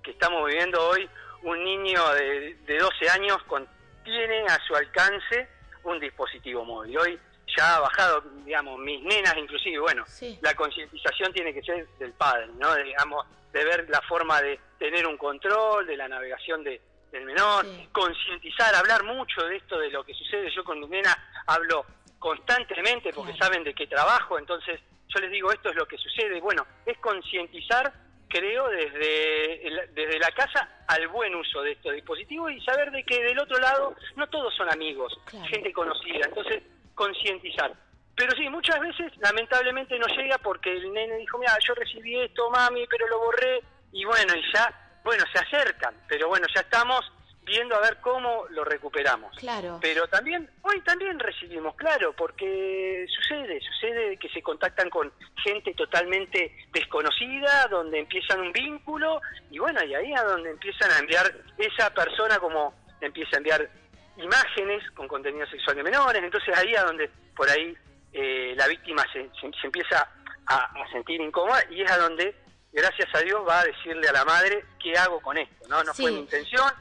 que 0.04 0.12
estamos 0.12 0.46
viviendo 0.46 0.80
hoy, 0.90 1.10
un 1.44 1.64
niño 1.64 2.02
de, 2.14 2.56
12 2.68 3.10
años 3.10 3.38
con, 3.48 3.68
tiene 4.04 4.46
a 4.46 4.60
su 4.68 4.76
alcance 4.76 5.48
un 5.84 6.00
dispositivo 6.00 6.64
móvil. 6.64 6.98
Hoy 6.98 7.20
ya 7.58 7.76
ha 7.76 7.80
bajado, 7.80 8.22
digamos, 8.46 8.80
mis 8.80 9.02
nenas 9.02 9.36
inclusive, 9.38 9.80
bueno, 9.80 10.04
la 10.42 10.54
concientización 10.54 11.34
tiene 11.34 11.54
que 11.54 11.62
ser 11.62 11.88
del 12.00 12.14
padre, 12.14 12.48
¿no? 12.58 12.74
De, 12.74 12.84
digamos, 12.84 13.26
de 13.52 13.64
ver 13.64 13.90
la 13.90 14.02
forma 14.02 14.42
de 14.42 14.60
tener 14.80 15.06
un 15.06 15.18
control 15.18 15.86
de 15.86 15.98
la 15.98 16.08
navegación 16.08 16.64
de, 16.64 16.82
del 17.12 17.26
menor, 17.26 17.66
concientizar, 17.92 18.74
hablar 18.76 19.04
mucho 19.04 19.46
de 19.46 19.58
esto, 19.58 19.78
de 19.78 19.90
lo 19.90 20.04
que 20.04 20.14
sucede. 20.14 20.50
Yo 20.54 20.64
con 20.64 20.80
mi 20.80 20.88
nena 20.88 21.16
hablo 21.46 21.86
constantemente 22.18 23.12
porque 23.14 23.36
saben 23.36 23.64
de 23.64 23.74
qué 23.74 23.86
trabajo, 23.88 24.40
entonces 24.40 24.80
yo 25.10 25.20
les 25.20 25.32
digo, 25.32 25.52
esto 25.52 25.70
es 25.70 25.76
lo 25.76 25.86
que 25.86 25.98
sucede. 25.98 26.40
Bueno, 26.42 26.66
es 26.86 26.98
concientizar 26.98 27.94
creo, 28.34 28.68
desde, 28.70 29.88
desde 29.94 30.20
la 30.20 30.32
casa 30.32 30.68
al 30.88 31.08
buen 31.10 31.36
uso 31.36 31.62
de 31.62 31.74
estos 31.74 31.94
dispositivos 31.94 32.52
y 32.52 32.60
saber 32.62 32.90
de 32.92 33.04
que 33.04 33.24
del 33.24 33.40
otro 33.40 33.60
lado 33.60 33.96
no 34.16 34.28
todos 34.28 34.54
son 34.56 34.70
amigos, 34.72 35.14
gente 35.48 35.72
conocida, 35.72 36.26
entonces 36.26 36.64
concientizar. 36.96 37.72
Pero 38.16 38.36
sí, 38.36 38.50
muchas 38.50 38.80
veces 38.80 39.12
lamentablemente 39.20 39.98
no 40.00 40.08
llega 40.08 40.38
porque 40.40 40.72
el 40.72 40.92
nene 40.92 41.18
dijo, 41.18 41.38
mira, 41.38 41.56
yo 41.66 41.76
recibí 41.76 42.20
esto, 42.20 42.50
mami, 42.50 42.86
pero 42.88 43.08
lo 43.08 43.20
borré, 43.20 43.62
y 43.92 44.04
bueno, 44.06 44.34
y 44.36 44.54
ya, 44.54 45.00
bueno, 45.04 45.24
se 45.32 45.40
acercan, 45.40 45.96
pero 46.08 46.28
bueno, 46.28 46.48
ya 46.54 46.62
estamos 46.62 47.02
viendo 47.46 47.76
a 47.76 47.82
ver 47.82 47.98
cómo 48.02 48.46
lo 48.50 48.64
recuperamos. 48.64 49.36
Claro. 49.38 49.80
Pero 49.82 50.08
también, 50.08 50.50
hoy 50.62 50.82
también 50.82 51.20
recibimos, 51.20 51.76
claro, 51.76 52.14
porque 52.14 53.06
sucede, 53.14 53.60
sucede 53.62 54.18
que 54.18 54.30
se 54.30 54.42
contactan 54.42 54.90
con 54.90 55.12
gente 55.44 55.74
totalmente 55.74 56.56
desconocida, 56.72 57.68
donde 57.70 58.00
empiezan 58.00 58.40
un 58.42 58.52
vínculo, 58.52 59.22
y 59.50 59.60
bueno, 59.60 59.84
y 59.84 59.94
ahí 59.94 60.14
es 60.14 60.24
donde 60.24 60.52
empiezan 60.52 60.92
a 60.92 61.00
enviar, 61.00 61.34
esa 61.58 61.94
persona 61.94 62.40
como 62.40 62.74
empieza 63.02 63.36
a 63.36 63.38
enviar 63.38 63.70
imágenes 64.18 64.90
con 64.92 65.08
contenido 65.08 65.46
sexual 65.48 65.76
de 65.76 65.84
menores, 65.84 66.24
entonces 66.24 66.56
ahí 66.58 66.74
es 66.74 66.84
donde 66.84 67.10
por 67.36 67.50
ahí 67.50 67.76
eh, 68.14 68.54
la 68.56 68.68
víctima 68.68 69.04
se, 69.12 69.30
se, 69.40 69.66
empieza 69.66 70.08
a, 70.48 70.92
sentir 70.92 71.20
incómoda 71.20 71.64
y 71.70 71.82
es 71.82 71.92
a 71.92 71.98
donde, 71.98 72.36
gracias 72.72 73.10
a 73.14 73.20
Dios, 73.20 73.42
va 73.48 73.62
a 73.62 73.66
decirle 73.66 74.08
a 74.08 74.14
la 74.14 74.26
madre 74.26 74.66
qué 74.82 74.96
hago 74.98 75.20
con 75.20 75.38
esto, 75.38 75.68
¿no? 75.68 75.84
No 75.84 75.94
fue 75.94 76.12
mi 76.12 76.20
intención, 76.20 76.72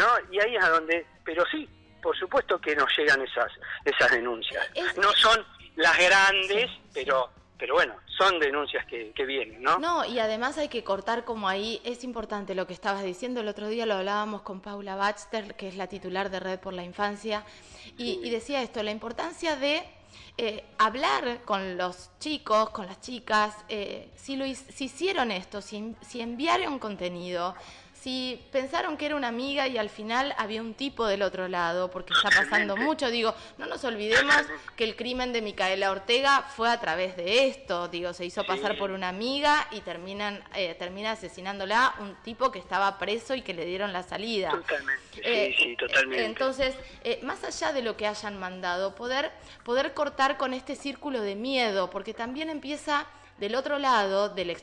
¿no? 0.00 0.32
Y 0.32 0.40
ahí 0.40 0.56
es 0.56 0.64
a 0.64 0.70
donde, 0.70 1.06
pero 1.24 1.44
sí, 1.50 1.68
por 2.02 2.16
supuesto 2.18 2.58
que 2.60 2.74
nos 2.74 2.88
llegan 2.96 3.20
esas 3.20 3.52
esas 3.84 4.10
denuncias. 4.10 4.66
No 4.96 5.12
son 5.12 5.44
las 5.76 5.96
grandes, 5.98 6.70
pero 6.92 7.30
pero 7.60 7.74
bueno, 7.74 7.94
son 8.16 8.40
denuncias 8.40 8.86
que, 8.86 9.12
que, 9.12 9.26
vienen, 9.26 9.62
¿no? 9.62 9.78
No, 9.78 10.06
y 10.06 10.18
además 10.18 10.56
hay 10.56 10.68
que 10.68 10.82
cortar 10.82 11.26
como 11.26 11.46
ahí, 11.46 11.78
es 11.84 12.04
importante 12.04 12.54
lo 12.54 12.66
que 12.66 12.72
estabas 12.72 13.02
diciendo, 13.02 13.42
el 13.42 13.48
otro 13.48 13.68
día 13.68 13.84
lo 13.84 13.96
hablábamos 13.96 14.40
con 14.40 14.62
Paula 14.62 14.96
Baxter, 14.96 15.54
que 15.56 15.68
es 15.68 15.76
la 15.76 15.86
titular 15.86 16.30
de 16.30 16.40
Red 16.40 16.60
por 16.60 16.72
la 16.72 16.82
Infancia, 16.82 17.44
y, 17.98 18.30
decía 18.30 18.62
esto, 18.62 18.82
la 18.82 18.92
importancia 18.92 19.56
de 19.56 19.84
eh, 20.38 20.64
hablar 20.78 21.42
con 21.44 21.76
los 21.76 22.10
chicos, 22.18 22.70
con 22.70 22.86
las 22.86 23.02
chicas, 23.02 23.54
eh, 23.68 24.08
si, 24.16 24.36
lo, 24.36 24.46
si 24.46 24.84
hicieron 24.84 25.30
esto, 25.30 25.60
si, 25.60 25.94
si 26.00 26.22
enviaron 26.22 26.78
contenido, 26.78 27.54
si 28.00 28.40
pensaron 28.50 28.96
que 28.96 29.06
era 29.06 29.16
una 29.16 29.28
amiga 29.28 29.68
y 29.68 29.76
al 29.76 29.90
final 29.90 30.34
había 30.38 30.62
un 30.62 30.72
tipo 30.72 31.06
del 31.06 31.20
otro 31.20 31.48
lado, 31.48 31.90
porque 31.90 32.14
está 32.14 32.30
pasando 32.30 32.74
mucho, 32.76 33.10
digo, 33.10 33.34
no 33.58 33.66
nos 33.66 33.84
olvidemos 33.84 34.34
que 34.74 34.84
el 34.84 34.96
crimen 34.96 35.34
de 35.34 35.42
Micaela 35.42 35.90
Ortega 35.90 36.42
fue 36.42 36.70
a 36.70 36.80
través 36.80 37.16
de 37.16 37.48
esto, 37.48 37.88
digo, 37.88 38.14
se 38.14 38.24
hizo 38.24 38.44
pasar 38.44 38.78
por 38.78 38.90
una 38.90 39.10
amiga 39.10 39.68
y 39.70 39.80
terminan 39.80 40.42
eh, 40.54 40.74
termina 40.78 41.12
asesinándola 41.12 41.94
un 42.00 42.14
tipo 42.22 42.50
que 42.50 42.58
estaba 42.58 42.98
preso 42.98 43.34
y 43.34 43.42
que 43.42 43.52
le 43.52 43.66
dieron 43.66 43.92
la 43.92 44.02
salida. 44.02 44.50
Totalmente, 44.50 45.02
sí, 45.12 45.20
eh, 45.22 45.54
sí, 45.58 45.76
totalmente. 45.76 46.24
Entonces, 46.24 46.74
eh, 47.04 47.20
más 47.22 47.44
allá 47.44 47.72
de 47.74 47.82
lo 47.82 47.98
que 47.98 48.06
hayan 48.06 48.38
mandado, 48.38 48.94
poder, 48.94 49.30
poder 49.62 49.92
cortar 49.92 50.38
con 50.38 50.54
este 50.54 50.74
círculo 50.74 51.20
de 51.20 51.34
miedo, 51.34 51.90
porque 51.90 52.14
también 52.14 52.48
empieza 52.48 53.06
del 53.40 53.54
otro 53.54 53.78
lado, 53.78 54.28
del, 54.28 54.56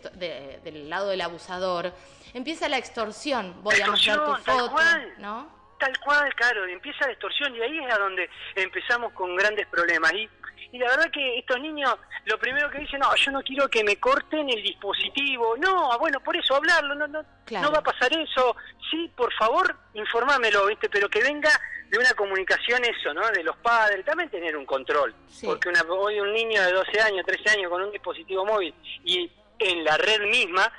del 0.64 0.90
lado 0.90 1.10
del 1.10 1.22
abusador, 1.22 1.92
empieza 2.34 2.70
la 2.70 2.78
extorsión. 2.78 3.62
Voy 3.64 3.82
a 3.82 3.88
mostrar 3.88 4.24
tu 4.24 4.36
foto, 4.36 4.80
¿no? 5.18 5.58
Tal 5.80 6.00
cual, 6.00 6.34
claro, 6.36 6.66
empieza 6.66 7.06
la 7.06 7.12
extorsión 7.12 7.56
y 7.56 7.62
ahí 7.62 7.78
es 7.80 7.94
a 7.94 7.98
donde 7.98 8.30
empezamos 8.56 9.14
con 9.14 9.36
grandes 9.36 9.68
problemas. 9.68 10.14
Y, 10.14 10.30
y 10.72 10.78
la 10.80 10.90
verdad 10.90 11.12
que 11.12 11.40
estos 11.40 11.60
niños, 11.60 11.96
lo 12.26 12.40
primero 12.40 12.70
que 12.70 12.80
dicen, 12.80 13.00
no, 13.00 13.16
yo 13.16 13.32
no 13.32 13.42
quiero 13.42 13.68
que 13.68 13.84
me 13.84 13.98
corten 14.00 14.50
el 14.50 14.64
dispositivo. 14.64 15.56
No, 15.58 15.98
bueno, 16.00 16.20
por 16.20 16.36
eso 16.36 16.56
hablarlo, 16.56 16.96
no, 16.96 17.08
no, 17.08 17.24
no 17.50 17.72
va 17.72 17.80
a 17.80 17.84
pasar 17.84 18.12
eso. 18.14 18.56
Sí, 18.90 19.12
por 19.16 19.34
favor, 19.34 19.76
informámelo, 19.94 20.66
¿viste? 20.68 20.90
Pero 20.90 21.10
que 21.10 21.22
venga 21.22 21.52
de 21.90 21.98
una 21.98 22.14
comunicación 22.14 22.84
eso, 22.84 23.14
¿no? 23.14 23.30
De 23.32 23.44
los 23.44 23.56
padres, 23.58 24.06
también 24.06 24.30
tener 24.30 24.56
un 24.58 24.66
control. 24.66 25.14
Porque 25.44 25.70
una, 25.70 25.82
hoy 25.84 26.20
un 26.20 26.34
niño 26.34 26.62
de 26.62 26.72
12 26.72 27.02
años, 27.02 27.26
13 27.26 27.50
años 27.52 27.70
con 27.70 27.82
un 27.82 27.92
dispositivo 27.92 28.46
móvil 28.46 28.74
y 29.04 29.32
en 29.60 29.84
la 29.84 29.98
red 29.98 30.22
misma, 30.22 30.72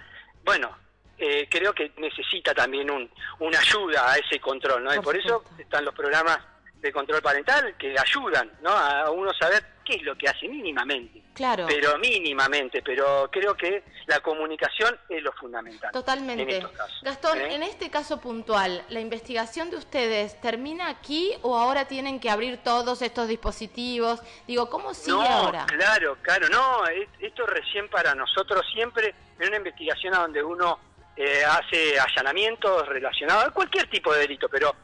bueno, 0.44 0.76
eh, 1.18 1.48
creo 1.50 1.72
que 1.72 1.92
necesita 1.96 2.54
también 2.54 2.90
un, 2.90 3.10
una 3.40 3.58
ayuda 3.58 4.12
a 4.12 4.16
ese 4.16 4.38
control, 4.38 4.84
¿no? 4.84 4.94
y 4.94 5.00
por 5.00 5.16
eso 5.16 5.44
están 5.58 5.84
los 5.84 5.94
programas 5.94 6.38
de 6.80 6.92
control 6.92 7.20
parental 7.20 7.75
que 7.76 7.94
ayudan, 7.99 8.50
¿no? 8.62 8.70
A 8.70 9.11
uno 9.11 9.32
saber 9.35 9.64
qué 9.85 9.97
es 9.97 10.02
lo 10.02 10.16
que 10.16 10.28
hace 10.28 10.47
mínimamente. 10.49 11.23
Claro. 11.35 11.66
Pero 11.68 11.99
mínimamente, 11.99 12.82
pero 12.82 13.28
creo 13.30 13.56
que 13.56 13.85
la 14.06 14.20
comunicación 14.20 14.99
es 15.08 15.23
lo 15.23 15.32
fundamental. 15.32 15.92
Totalmente. 15.92 16.64
Gastón, 17.02 17.40
¿eh? 17.40 17.54
en 17.54 17.62
este 17.62 17.90
caso 17.90 18.20
puntual, 18.20 18.85
¿la 18.88 19.00
investigación 19.00 19.70
de 19.70 19.76
ustedes 19.76 20.40
termina 20.40 20.88
aquí 20.88 21.32
o 21.42 21.56
ahora 21.56 21.87
tienen 21.87 22.20
que 22.20 22.28
abrir 22.28 22.58
todos 22.58 23.02
estos 23.02 23.28
dispositivos? 23.28 24.20
Digo, 24.47 24.68
¿cómo 24.68 24.94
sigue 24.94 25.16
no, 25.16 25.23
ahora? 25.23 25.66
Claro, 25.66 26.18
claro, 26.23 26.49
no, 26.49 26.82
esto 27.20 27.47
recién 27.47 27.88
para 27.88 28.14
nosotros 28.14 28.64
siempre 28.73 29.14
en 29.38 29.49
una 29.49 29.56
investigación 29.58 30.14
a 30.14 30.18
donde 30.18 30.42
uno 30.42 30.78
eh, 31.16 31.44
hace 31.44 31.99
allanamientos 31.99 32.87
relacionados 32.88 33.47
a 33.47 33.50
cualquier 33.50 33.88
tipo 33.88 34.12
de 34.12 34.20
delito, 34.20 34.49
pero 34.49 34.75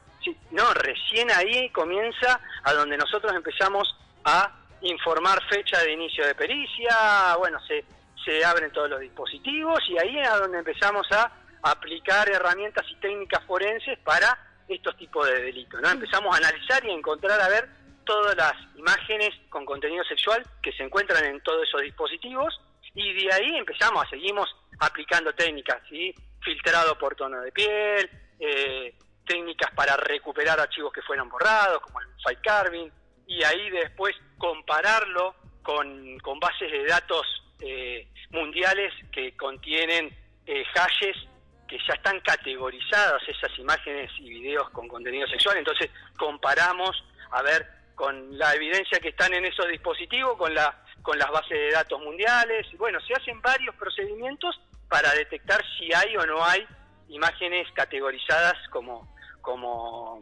no, 0.51 0.73
recién 0.75 1.31
ahí 1.31 1.71
comienza 1.71 2.41
a 2.63 2.73
donde 2.73 2.97
nosotros 2.97 3.33
empezamos 3.35 3.95
a 4.25 4.53
informar 4.83 5.43
fecha 5.49 5.81
de 5.81 5.93
inicio 5.93 6.27
de 6.27 6.35
pericia, 6.35 7.37
bueno, 7.39 7.59
se, 7.67 7.85
se 8.25 8.45
abren 8.45 8.73
todos 8.73 8.91
los 8.91 9.01
dispositivos 9.01 9.81
y 9.89 9.99
ahí 9.99 10.19
es 10.19 10.29
a 10.29 10.39
donde 10.39 10.59
empezamos 10.59 11.07
a 11.13 11.31
aplicar 11.63 12.29
herramientas 12.29 12.85
y 12.91 12.97
técnicas 12.97 13.43
forenses 13.45 13.99
para 14.01 14.39
estos 14.69 14.97
tipos 14.97 15.27
de 15.27 15.43
delitos, 15.43 15.81
¿no? 15.81 15.91
Empezamos 15.91 16.35
a 16.35 16.39
analizar 16.39 16.85
y 16.85 16.91
a 16.91 16.95
encontrar 16.95 17.41
a 17.41 17.49
ver 17.49 17.69
todas 18.05 18.37
las 18.37 18.53
imágenes 18.77 19.31
con 19.49 19.65
contenido 19.65 20.05
sexual 20.05 20.45
que 20.63 20.73
se 20.73 20.83
encuentran 20.83 21.25
en 21.25 21.41
todos 21.41 21.67
esos 21.67 21.81
dispositivos 21.83 22.61
y 22.95 23.25
de 23.25 23.33
ahí 23.33 23.57
empezamos, 23.57 24.07
seguimos 24.09 24.55
aplicando 24.79 25.33
técnicas, 25.35 25.83
¿sí? 25.89 26.15
filtrado 26.41 26.97
por 26.99 27.17
tono 27.17 27.41
de 27.41 27.51
piel, 27.53 28.11
eh, 28.39 28.95
técnicas 29.27 29.71
para 29.75 29.97
recuperar 29.97 30.61
archivos 30.61 30.93
que 30.93 31.03
fueron 31.03 31.29
borrados, 31.29 31.81
como 31.81 32.01
el 32.01 32.07
file 32.25 32.41
carving, 32.43 32.91
y 33.27 33.43
ahí 33.43 33.71
después 33.71 34.15
compararlo 34.39 35.35
con, 35.63 36.19
con 36.19 36.39
bases 36.39 36.71
de 36.71 36.85
datos 36.87 37.27
eh, 37.61 38.09
mundiales 38.31 38.93
que 39.13 39.37
contienen 39.37 40.15
eh, 40.47 40.65
hashes 40.75 41.17
que 41.67 41.79
ya 41.89 41.95
están 41.95 42.21
categorizadas 42.21 43.23
esas 43.27 43.59
imágenes 43.59 44.11
y 44.19 44.29
videos 44.29 44.69
con 44.71 44.87
contenido 44.87 45.27
sexual, 45.29 45.57
entonces 45.57 45.91
comparamos 46.19 46.91
a 47.31 47.43
ver 47.43 47.67
con 47.95 48.37
la 48.37 48.55
evidencia 48.55 49.01
que 49.01 49.09
están 49.09 49.33
en 49.33 49.47
esos 49.47 49.67
dispositivos, 49.69 50.37
con 50.37 50.55
la 50.55 50.85
con 51.05 51.19
las 51.19 51.31
bases 51.31 51.51
de 51.51 51.71
datos 51.71 52.01
mundiales, 52.01 52.67
bueno, 52.79 52.99
se 53.01 53.13
hacen 53.13 53.41
varios 53.43 53.75
procedimientos 53.77 54.59
para 54.89 55.13
detectar 55.13 55.63
si 55.77 55.93
hay 55.93 56.17
o 56.17 56.25
no 56.25 56.43
hay 56.43 56.67
imágenes 57.09 57.71
categorizadas 57.75 58.55
como 58.71 59.14
como 59.45 60.21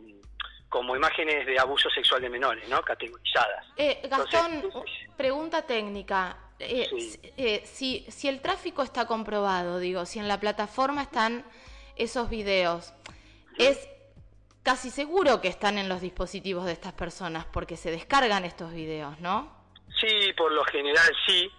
como 0.68 0.96
imágenes 0.96 1.46
de 1.46 1.58
abuso 1.58 1.90
sexual 1.90 2.22
de 2.22 2.30
menores, 2.30 2.66
¿no? 2.66 2.80
Categorizadas. 2.80 3.66
Eh, 3.76 4.00
Gastón, 4.08 4.70
pregunta 5.18 5.62
técnica. 5.62 6.38
Eh, 6.58 6.88
eh, 7.36 7.62
si, 7.66 8.06
si 8.08 8.28
el 8.28 8.40
tráfico 8.40 8.82
está 8.82 9.06
comprobado, 9.06 9.78
digo, 9.78 10.06
si 10.06 10.18
en 10.18 10.28
la 10.28 10.40
plataforma 10.40 11.02
están 11.02 11.44
esos 11.96 12.30
videos, 12.30 12.94
es 13.58 13.86
casi 14.62 14.88
seguro 14.88 15.42
que 15.42 15.48
están 15.48 15.76
en 15.76 15.90
los 15.90 16.00
dispositivos 16.00 16.64
de 16.64 16.72
estas 16.72 16.94
personas 16.94 17.44
porque 17.44 17.76
se 17.76 17.90
descargan 17.90 18.46
estos 18.46 18.72
videos, 18.72 19.20
¿no? 19.20 19.52
Sí, 20.00 20.32
por 20.36 20.52
lo 20.52 20.64
general 20.64 21.12
sí. 21.26 21.50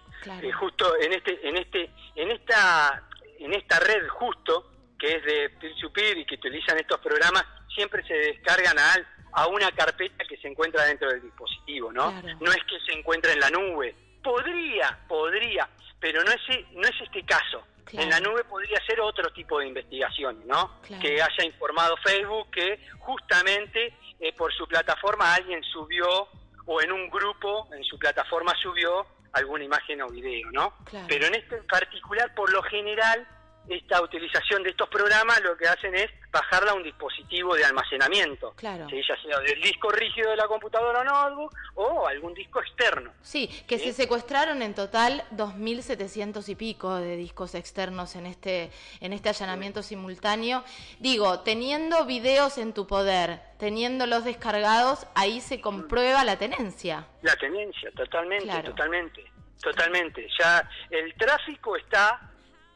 Eh, 0.42 0.52
justo 0.52 0.96
en 1.00 1.12
este, 1.12 1.48
en 1.48 1.56
este, 1.56 1.90
en 2.16 2.30
esta, 2.30 3.04
en 3.38 3.52
esta 3.52 3.78
red 3.78 4.08
justo 4.08 4.73
que 5.04 5.16
es 5.16 5.24
de 5.24 5.50
peer-to-peer 5.60 6.16
y 6.16 6.24
que 6.24 6.36
utilizan 6.36 6.78
estos 6.78 6.98
programas, 7.00 7.44
siempre 7.74 8.02
se 8.06 8.14
descargan 8.14 8.78
a, 8.78 8.94
a 9.32 9.46
una 9.48 9.70
carpeta 9.72 10.24
que 10.26 10.38
se 10.38 10.48
encuentra 10.48 10.84
dentro 10.84 11.10
del 11.10 11.20
dispositivo, 11.20 11.92
¿no? 11.92 12.10
No 12.40 12.50
es 12.50 12.64
que 12.64 12.80
se 12.86 12.98
encuentre 12.98 13.32
en 13.32 13.40
la 13.40 13.50
nube. 13.50 13.94
Podría, 14.22 14.98
podría, 15.06 15.68
pero 16.00 16.24
no 16.24 16.30
es, 16.30 16.40
no 16.72 16.82
es 16.88 17.00
este 17.02 17.22
caso. 17.26 17.66
En 17.92 18.08
la 18.08 18.18
nube 18.18 18.44
podría 18.44 18.82
ser 18.86 18.98
otro 19.00 19.30
tipo 19.32 19.60
de 19.60 19.68
investigación, 19.68 20.42
¿no? 20.46 20.80
Que 21.00 21.20
haya 21.20 21.44
informado 21.44 21.96
Facebook 21.98 22.50
que 22.50 22.80
justamente 22.98 23.94
eh, 24.20 24.32
por 24.32 24.54
su 24.54 24.66
plataforma 24.66 25.34
alguien 25.34 25.62
subió 25.64 26.28
o 26.64 26.80
en 26.80 26.90
un 26.90 27.10
grupo 27.10 27.68
en 27.74 27.84
su 27.84 27.98
plataforma 27.98 28.54
subió 28.62 29.06
alguna 29.34 29.64
imagen 29.64 30.00
o 30.00 30.08
video, 30.08 30.50
¿no? 30.52 30.74
Pero 31.08 31.26
en 31.26 31.34
este 31.34 31.56
en 31.56 31.66
particular, 31.66 32.34
por 32.34 32.50
lo 32.50 32.62
general, 32.62 33.28
esta 33.68 34.02
utilización 34.02 34.62
de 34.62 34.70
estos 34.70 34.88
programas 34.88 35.40
lo 35.42 35.56
que 35.56 35.66
hacen 35.66 35.94
es 35.94 36.10
bajarla 36.30 36.72
a 36.72 36.74
un 36.74 36.82
dispositivo 36.82 37.54
de 37.54 37.64
almacenamiento, 37.64 38.52
claro. 38.56 38.86
ya 38.88 39.16
sea 39.22 39.38
del 39.40 39.60
disco 39.60 39.90
rígido 39.90 40.30
de 40.30 40.36
la 40.36 40.46
computadora 40.46 41.00
o 41.00 41.04
notebook 41.04 41.54
o 41.76 42.06
algún 42.06 42.34
disco 42.34 42.60
externo. 42.60 43.12
Sí, 43.22 43.48
que 43.66 43.78
se 43.78 43.92
secuestraron 43.92 44.62
en 44.62 44.74
total 44.74 45.24
2.700 45.32 46.48
y 46.48 46.54
pico 46.54 46.96
de 46.96 47.16
discos 47.16 47.54
externos 47.54 48.16
en 48.16 48.26
este, 48.26 48.70
en 49.00 49.12
este 49.12 49.28
allanamiento 49.28 49.82
simultáneo. 49.82 50.64
Digo, 50.98 51.40
teniendo 51.40 52.04
videos 52.04 52.58
en 52.58 52.74
tu 52.74 52.86
poder, 52.86 53.40
teniéndolos 53.58 54.24
descargados, 54.24 55.06
ahí 55.14 55.40
se 55.40 55.60
comprueba 55.60 56.24
la 56.24 56.36
tenencia. 56.36 57.06
La 57.22 57.36
tenencia, 57.36 57.90
totalmente, 57.92 58.62
totalmente, 58.62 59.24
totalmente. 59.62 60.28
Ya 60.38 60.68
el 60.90 61.14
tráfico 61.14 61.76
está 61.76 62.33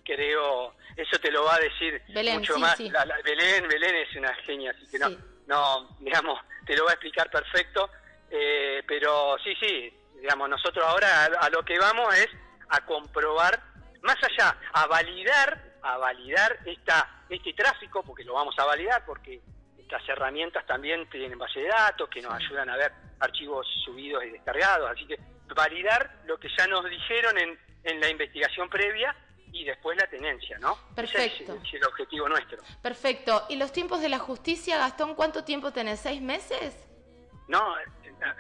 creo, 0.09 0.75
eso 0.97 1.19
te 1.19 1.31
lo 1.31 1.45
va 1.45 1.57
a 1.57 1.61
decir 1.61 2.03
mucho 2.35 2.59
más. 2.59 2.79
Belén, 2.79 3.69
Belén 3.69 3.97
es 3.97 4.17
una 4.17 4.35
genia, 4.47 4.71
así 4.71 4.89
que 4.91 4.99
no, 4.99 5.11
no, 5.47 5.97
digamos, 6.01 6.41
te 6.67 6.77
lo 6.77 6.85
va 6.85 6.93
a 6.93 6.95
explicar 6.95 7.31
perfecto. 7.31 7.91
Eh, 8.31 8.83
pero 8.87 9.37
sí, 9.43 9.55
sí, 9.61 9.93
digamos, 10.21 10.49
nosotros 10.49 10.85
ahora 10.85 11.27
a, 11.27 11.51
lo 11.51 11.63
que 11.65 11.79
vamos 11.79 12.15
es 12.17 12.29
a 12.71 12.85
comprobar, 12.85 13.61
más 14.03 14.17
allá, 14.23 14.57
a 14.73 14.87
validar, 14.87 15.77
a 15.83 15.97
validar 15.99 16.59
esta, 16.65 17.25
este 17.29 17.53
tráfico, 17.53 18.03
porque 18.03 18.25
lo 18.25 18.35
vamos 18.35 18.59
a 18.59 18.65
validar, 18.65 19.05
porque 19.05 19.41
estas 19.79 20.07
herramientas 20.09 20.67
también 20.67 21.09
tienen 21.09 21.39
base 21.39 21.61
de 21.61 21.69
datos 21.69 22.09
que 22.11 22.21
nos 22.21 22.35
ayudan 22.35 22.69
a 22.69 22.77
ver 22.77 22.93
archivos 23.21 23.67
subidos 23.85 24.25
y 24.25 24.31
descargados, 24.31 24.91
así 24.91 25.07
que 25.07 25.19
validar 25.55 26.23
lo 26.27 26.39
que 26.39 26.49
ya 26.57 26.67
nos 26.67 26.85
dijeron 26.89 27.39
en, 27.39 27.59
en 27.85 28.01
la 28.01 28.11
investigación 28.11 28.69
previa 28.69 29.17
y 29.53 29.65
después 29.65 29.97
la 29.99 30.07
tenencia, 30.07 30.59
¿no? 30.59 30.77
Perfecto. 30.95 31.55
Ese 31.55 31.69
es, 31.69 31.75
el 31.75 31.87
objetivo 31.87 32.29
nuestro. 32.29 32.59
Perfecto. 32.83 33.47
¿Y 33.49 33.57
los 33.57 33.73
tiempos 33.73 34.01
de 34.01 34.09
la 34.09 34.19
justicia, 34.19 34.79
Gastón, 34.79 35.15
cuánto 35.15 35.45
tiempo 35.45 35.73
tenés? 35.73 36.01
¿Seis 36.01 36.21
meses? 36.21 36.87
No, 37.49 37.77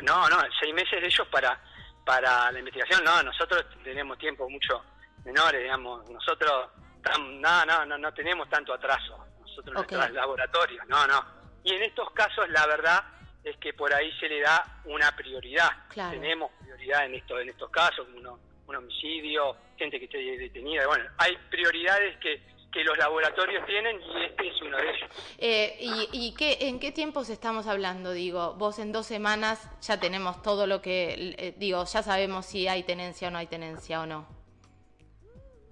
no, 0.02 0.28
no, 0.28 0.36
seis 0.60 0.74
meses 0.74 1.00
de 1.00 1.06
ellos 1.06 1.26
para, 1.28 1.60
para 2.04 2.52
la 2.52 2.58
investigación. 2.58 3.02
No, 3.04 3.22
nosotros 3.22 3.64
tenemos 3.82 4.18
tiempo 4.18 4.48
mucho 4.48 4.82
menores, 5.24 5.62
digamos. 5.62 6.08
Nosotros, 6.10 6.70
no, 7.18 7.64
no, 7.64 7.86
no, 7.86 7.98
no 7.98 8.14
tenemos 8.14 8.48
tanto 8.48 8.74
atraso. 8.74 9.26
Nosotros 9.40 9.82
okay. 9.82 9.96
nuestros 9.96 10.16
laboratorios, 10.16 10.86
no, 10.88 11.06
no. 11.06 11.24
Y 11.64 11.74
en 11.74 11.82
estos 11.82 12.10
casos, 12.12 12.48
la 12.50 12.66
verdad 12.66 13.04
es 13.42 13.56
que 13.56 13.72
por 13.72 13.92
ahí 13.92 14.12
se 14.18 14.28
le 14.28 14.40
da 14.40 14.80
una 14.84 15.10
prioridad. 15.16 15.70
Tenemos 15.94 16.52
prioridad 16.60 17.06
en, 17.06 17.14
esto, 17.14 17.38
en 17.38 17.48
estos 17.48 17.70
casos, 17.70 18.06
uno 18.14 18.38
un 18.68 18.76
homicidio, 18.76 19.56
gente 19.76 19.98
que 19.98 20.04
esté 20.04 20.18
detenida. 20.18 20.86
Bueno, 20.86 21.04
hay 21.16 21.36
prioridades 21.50 22.16
que, 22.18 22.40
que 22.70 22.84
los 22.84 22.96
laboratorios 22.98 23.64
tienen 23.66 24.00
y 24.00 24.24
este 24.24 24.48
es 24.48 24.62
uno 24.62 24.76
de 24.76 24.90
ellos. 24.90 25.10
Eh, 25.38 25.76
¿Y, 25.80 26.08
y 26.12 26.34
qué, 26.34 26.58
en 26.68 26.78
qué 26.78 26.92
tiempos 26.92 27.30
estamos 27.30 27.66
hablando? 27.66 28.12
Digo, 28.12 28.54
vos 28.54 28.78
en 28.78 28.92
dos 28.92 29.06
semanas 29.06 29.68
ya 29.80 29.98
tenemos 29.98 30.42
todo 30.42 30.66
lo 30.66 30.82
que, 30.82 31.34
eh, 31.38 31.54
digo, 31.56 31.84
ya 31.84 32.02
sabemos 32.02 32.46
si 32.46 32.68
hay 32.68 32.82
tenencia 32.82 33.28
o 33.28 33.30
no 33.30 33.38
hay 33.38 33.46
tenencia 33.46 34.02
o 34.02 34.06
no. 34.06 34.38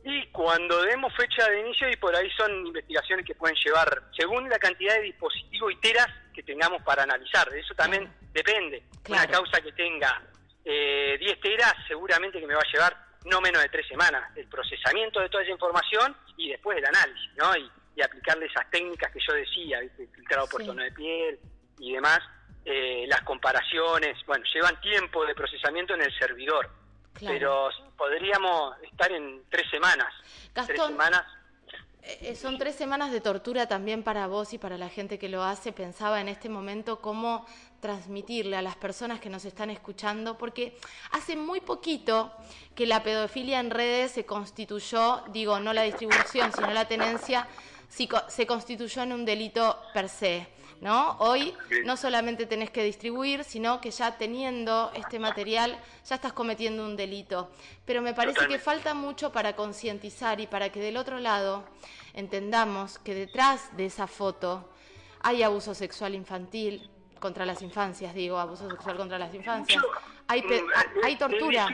Y 0.09 0.25
cuando 0.29 0.83
demos 0.83 1.13
fecha 1.17 1.51
de 1.51 1.61
inicio, 1.61 1.91
y 1.91 1.97
por 1.97 2.15
ahí 2.15 2.31
son 2.31 2.67
investigaciones 2.67 3.27
que 3.27 3.35
pueden 3.35 3.57
llevar, 3.57 4.05
según 4.17 4.49
la 4.49 4.59
cantidad 4.59 4.95
de 4.95 5.03
dispositivos 5.03 5.73
y 5.73 5.77
teras 5.81 6.07
que 6.33 6.45
tengamos 6.45 6.81
para 6.83 7.03
analizar, 7.03 7.53
eso 7.53 7.75
también 7.75 8.09
depende. 8.33 8.85
Una 9.09 9.27
causa 9.27 9.61
que 9.61 9.73
tenga 9.73 10.23
eh, 10.69 11.17
10 11.21 11.41
teras 11.41 11.75
seguramente 11.87 12.41
que 12.41 12.47
me 12.47 12.55
va 12.55 12.61
a 12.61 12.73
llevar 12.73 12.97
no 13.27 13.41
menos 13.41 13.63
de 13.63 13.69
tres 13.69 13.87
semanas 13.87 14.37
el 14.37 14.49
procesamiento 14.49 15.21
de 15.21 15.29
toda 15.29 15.45
esa 15.45 15.53
información 15.53 16.17
y 16.37 16.51
después 16.51 16.77
el 16.79 16.87
análisis, 16.87 17.31
¿no? 17.37 17.57
Y, 17.57 17.71
aplicarle 18.03 18.45
esas 18.45 18.71
técnicas 18.71 19.11
que 19.11 19.21
yo 19.27 19.33
decía, 19.33 19.79
filtrado 19.97 20.47
por 20.49 20.63
tono 20.63 20.83
de 20.83 20.93
piel 20.93 21.41
y 21.79 21.95
demás, 21.95 22.21
eh, 22.63 23.07
las 23.09 23.23
comparaciones, 23.23 24.19
bueno, 24.27 24.45
llevan 24.53 24.79
tiempo 24.83 25.25
de 25.25 25.35
procesamiento 25.35 25.95
en 25.95 26.03
el 26.03 26.19
servidor, 26.19 26.69
pero 27.19 27.71
podríamos 27.97 28.77
estar 28.83 29.11
en 29.13 29.45
tres 29.49 29.71
semanas. 29.71 30.13
tres 30.53 30.79
semanas 30.79 31.25
eh, 32.07 32.19
eh, 32.21 32.37
son 32.37 32.57
tres 32.57 32.77
semanas 32.77 33.11
de 33.11 33.21
tortura 33.21 33.67
también 33.67 34.05
para 34.05 34.29
vos 34.29 34.53
y 34.53 34.59
para 34.59 34.79
la 34.79 34.89
gente 34.89 35.19
que 35.19 35.29
lo 35.29 35.43
hace. 35.43 35.73
Pensaba 35.73 36.21
en 36.21 36.29
este 36.29 36.49
momento 36.49 37.01
cómo 37.01 37.47
transmitirle 37.87 38.57
a 38.57 38.63
las 38.63 38.75
personas 38.75 39.21
que 39.21 39.31
nos 39.31 39.45
están 39.45 39.71
escuchando, 39.71 40.37
porque 40.37 40.77
hace 41.13 41.37
muy 41.37 41.61
poquito 41.61 42.33
que 42.75 42.85
la 42.85 43.05
pedofilia 43.05 43.61
en 43.61 43.71
redes 43.71 44.11
se 44.11 44.27
constituyó, 44.27 45.23
digo, 45.33 45.61
no 45.61 45.73
la 45.73 45.83
distribución, 45.83 46.53
sino 46.53 46.73
la 46.73 46.89
tenencia, 46.89 47.47
se 47.89 48.45
constituyó 48.45 49.03
en 49.03 49.13
un 49.13 49.25
delito 49.25 49.79
per 49.95 50.09
se. 50.09 50.49
¿no? 50.81 51.17
Hoy 51.21 51.55
no 51.85 51.97
solamente 51.97 52.45
tenés 52.45 52.71
que 52.71 52.83
distribuir, 52.83 53.45
sino 53.45 53.81
que 53.81 53.93
ya 53.93 54.19
teniendo 54.19 54.91
este 54.95 55.21
material 55.21 55.79
ya 56.05 56.17
estás 56.17 56.33
cometiendo 56.33 56.85
un 56.85 56.97
delito. 56.97 57.51
Pero 57.85 58.03
me 58.03 58.15
parece 58.15 58.49
que 58.49 58.59
falta 58.59 58.95
mucho 58.95 59.31
para 59.31 59.55
concientizar 59.55 60.41
y 60.41 60.49
para 60.49 60.71
que 60.71 60.81
del 60.81 60.97
otro 60.97 61.21
lado 61.21 61.65
entendamos 62.15 62.99
que 62.99 63.15
detrás 63.15 63.75
de 63.77 63.87
esa 63.87 64.09
foto 64.09 64.69
hay 65.21 65.45
abuso 65.45 65.73
sexual 65.73 66.15
infantil 66.15 66.91
contra 67.27 67.45
las 67.45 67.61
infancias, 67.63 68.15
digo, 68.15 68.39
abuso 68.39 68.69
sexual 68.71 68.97
contra 68.97 69.19
las 69.19 69.35
infancias. 69.35 69.83
Hay, 70.29 70.43
mm, 70.43 71.05
hay 71.05 71.17
tortura. 71.17 71.67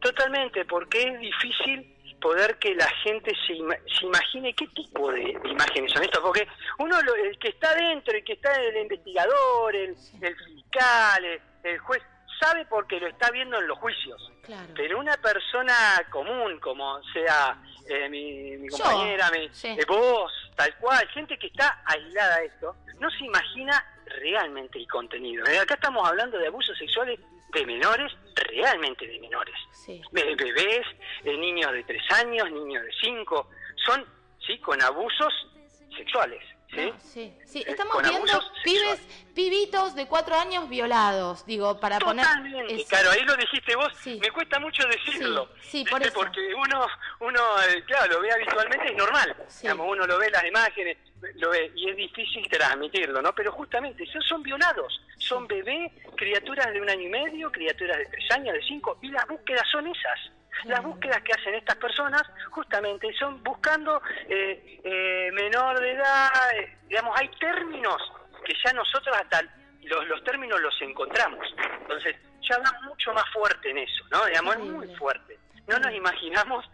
totalmente, 0.00 0.64
porque 0.64 1.02
es 1.02 1.20
difícil 1.20 1.88
poder 2.20 2.58
que 2.58 2.74
la 2.74 2.88
gente 3.04 3.32
se, 3.46 3.52
ima- 3.54 3.78
se 3.98 4.06
imagine 4.06 4.54
qué 4.54 4.66
tipo 4.68 5.10
de, 5.12 5.38
de 5.42 5.48
imágenes 5.48 5.92
son 5.92 6.02
estas, 6.02 6.20
porque 6.20 6.46
uno, 6.78 7.00
lo- 7.02 7.14
el 7.14 7.38
que 7.38 7.48
está 7.48 7.74
dentro, 7.74 8.16
el 8.16 8.24
que 8.24 8.32
está 8.34 8.52
el 8.60 8.76
investigador, 8.78 9.74
el, 9.76 9.94
el 10.20 10.36
fiscal, 10.36 11.24
el, 11.24 11.40
el 11.64 11.78
juez, 11.78 12.02
sabe 12.42 12.66
porque 12.66 12.98
lo 12.98 13.06
está 13.06 13.30
viendo 13.30 13.58
en 13.58 13.66
los 13.68 13.78
juicios. 13.78 14.30
Claro. 14.42 14.72
Pero 14.74 14.98
una 14.98 15.16
persona 15.18 15.74
común, 16.10 16.58
como 16.60 17.00
sea 17.12 17.56
eh, 17.88 18.08
mi, 18.08 18.56
mi 18.58 18.68
Yo, 18.68 18.76
compañera, 18.78 19.30
mi, 19.30 19.48
sí. 19.52 19.68
eh, 19.68 19.84
vos, 19.86 20.32
tal 20.56 20.74
cual, 20.78 21.06
gente 21.08 21.38
que 21.38 21.46
está 21.46 21.82
aislada 21.86 22.38
de 22.38 22.46
esto, 22.46 22.76
no 22.98 23.08
se 23.10 23.24
imagina 23.24 23.84
realmente 24.06 24.78
el 24.78 24.88
contenido. 24.88 25.46
Eh, 25.46 25.58
Acá 25.58 25.74
estamos 25.74 26.06
hablando 26.08 26.38
de 26.38 26.48
abusos 26.48 26.76
sexuales 26.76 27.20
de 27.52 27.66
menores, 27.66 28.12
realmente 28.34 29.06
de 29.06 29.18
menores. 29.20 29.54
Sí. 29.72 30.00
Be- 30.10 30.34
bebés, 30.34 30.86
eh, 31.24 31.36
niños 31.36 31.70
de 31.72 31.84
tres 31.84 32.02
años, 32.12 32.50
niños 32.50 32.82
de 32.82 32.92
cinco, 33.00 33.48
son, 33.86 34.04
sí, 34.46 34.58
con 34.58 34.80
abusos 34.82 35.32
sexuales, 35.96 36.42
¿sí? 36.72 36.80
No, 36.86 37.00
sí, 37.00 37.34
sí. 37.44 37.58
Eh, 37.60 37.64
Estamos 37.68 37.94
con 37.94 38.02
viendo 38.02 38.32
abusos 38.32 38.52
pibes, 38.64 39.00
pibitos 39.34 39.94
de 39.94 40.06
cuatro 40.06 40.34
años 40.36 40.68
violados, 40.68 41.44
digo, 41.46 41.78
para 41.80 41.98
poner... 41.98 42.24
Totalmente, 42.26 42.74
es- 42.82 42.88
claro, 42.88 43.10
ahí 43.10 43.22
lo 43.24 43.36
dijiste 43.36 43.76
vos, 43.76 43.92
Sí. 44.00 44.18
me 44.20 44.30
cuesta 44.30 44.58
mucho 44.58 44.86
decirlo. 44.88 45.48
Sí, 45.62 45.84
sí, 45.86 45.94
eso. 46.00 46.12
Porque 46.14 46.40
uno, 46.54 46.86
uno 47.20 47.40
eh, 47.68 47.82
claro, 47.84 48.14
lo 48.14 48.20
ve 48.20 48.32
habitualmente, 48.32 48.86
es 48.86 48.96
normal. 48.96 49.36
Sí. 49.48 49.62
Digamos, 49.62 49.86
uno 49.90 50.06
lo 50.06 50.18
ve 50.18 50.30
las 50.30 50.44
imágenes, 50.44 50.96
lo 51.36 51.50
ve, 51.50 51.70
y 51.76 51.90
es 51.90 51.96
difícil 51.96 52.48
transmitirlo, 52.48 53.22
¿no? 53.22 53.34
Pero 53.34 53.52
justamente, 53.52 54.04
esos 54.04 54.24
son 54.26 54.42
violados, 54.42 55.00
son 55.18 55.46
bebés, 55.46 55.92
criaturas 56.16 56.72
de 56.72 56.80
un 56.80 56.88
año 56.90 57.02
y 57.02 57.08
medio, 57.08 57.50
criaturas 57.52 57.98
de 57.98 58.06
tres 58.06 58.30
años, 58.32 58.54
de 58.54 58.62
cinco, 58.62 58.98
y 59.02 59.08
las 59.08 59.26
búsquedas 59.28 59.66
son 59.70 59.86
esas. 59.86 60.18
Las 60.64 60.82
búsquedas 60.82 61.22
que 61.22 61.32
hacen 61.32 61.54
estas 61.54 61.76
personas 61.76 62.22
justamente 62.50 63.12
son 63.14 63.42
buscando 63.42 64.00
eh, 64.28 64.80
eh, 64.84 65.30
menor 65.32 65.80
de 65.80 65.92
edad, 65.92 66.30
eh, 66.56 66.78
digamos, 66.88 67.18
hay 67.18 67.28
términos 67.40 68.00
que 68.44 68.54
ya 68.64 68.72
nosotros 68.72 69.16
hasta 69.16 69.42
los, 69.82 70.06
los 70.06 70.22
términos 70.24 70.60
los 70.60 70.74
encontramos. 70.82 71.44
Entonces, 71.80 72.16
ya 72.48 72.58
va 72.58 72.80
mucho 72.82 73.12
más 73.12 73.24
fuerte 73.32 73.70
en 73.70 73.78
eso, 73.78 74.04
¿no? 74.10 74.24
Digamos, 74.26 74.54
es 74.56 74.60
muy 74.60 74.94
fuerte. 74.96 75.38
No 75.66 75.78
nos 75.78 75.92
imaginamos 75.92 76.64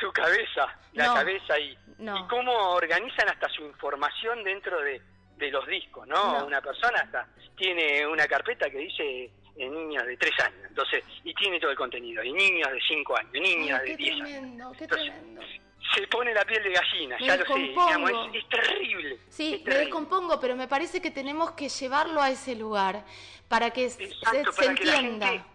su 0.00 0.10
cabeza, 0.12 0.66
la 0.92 1.06
No, 1.06 1.14
cabeza 1.14 1.58
y, 1.58 1.76
no. 1.98 2.16
y 2.16 2.28
cómo 2.28 2.52
organizan 2.74 3.28
hasta 3.28 3.48
su 3.48 3.62
información 3.62 4.42
dentro 4.44 4.80
de, 4.80 5.02
de 5.36 5.50
los 5.50 5.66
discos, 5.66 6.06
¿no? 6.06 6.38
No. 6.40 6.46
Una 6.46 6.60
persona 6.60 7.00
hasta 7.00 7.26
tiene 7.56 8.06
una 8.06 8.26
carpeta 8.26 8.70
que 8.70 8.78
dice 8.78 9.30
eh, 9.58 9.68
niños 9.68 10.04
de 10.06 10.16
tres 10.16 10.32
años, 10.40 10.60
entonces, 10.68 11.02
y 11.24 11.32
tiene 11.34 11.58
todo 11.60 11.70
el 11.70 11.76
contenido, 11.76 12.22
y 12.22 12.32
niños 12.32 12.70
de 12.70 12.80
cinco 12.86 13.16
años, 13.16 13.32
niñas 13.32 13.80
de 13.82 13.88
qué 13.88 13.96
diez 13.96 14.14
años. 14.14 14.28
tremendo, 14.28 14.72
qué 14.76 14.84
Entonces, 14.84 15.12
tremendo. 15.12 15.42
Se 15.94 16.06
pone 16.08 16.34
la 16.34 16.44
piel 16.44 16.62
de 16.64 16.70
gallina, 16.72 17.16
Me 17.20 17.26
ya 17.26 17.36
lo 17.36 17.46
sé, 17.46 17.58
digamos, 17.60 18.10
es, 18.34 18.42
es 18.42 18.48
terrible. 18.48 19.18
Sí, 19.28 19.54
es 19.54 19.64
me 19.64 19.74
descompongo, 19.76 20.40
pero 20.40 20.56
me 20.56 20.66
parece 20.66 21.00
que 21.00 21.10
tenemos 21.12 21.52
que 21.52 21.68
llevarlo 21.68 22.20
a 22.20 22.30
ese 22.30 22.56
lugar 22.56 23.04
para 23.48 23.70
que 23.70 23.88
se, 23.88 24.04
Exacto, 24.04 24.52
se 24.52 24.58
para 24.58 24.70
entienda. 24.72 25.46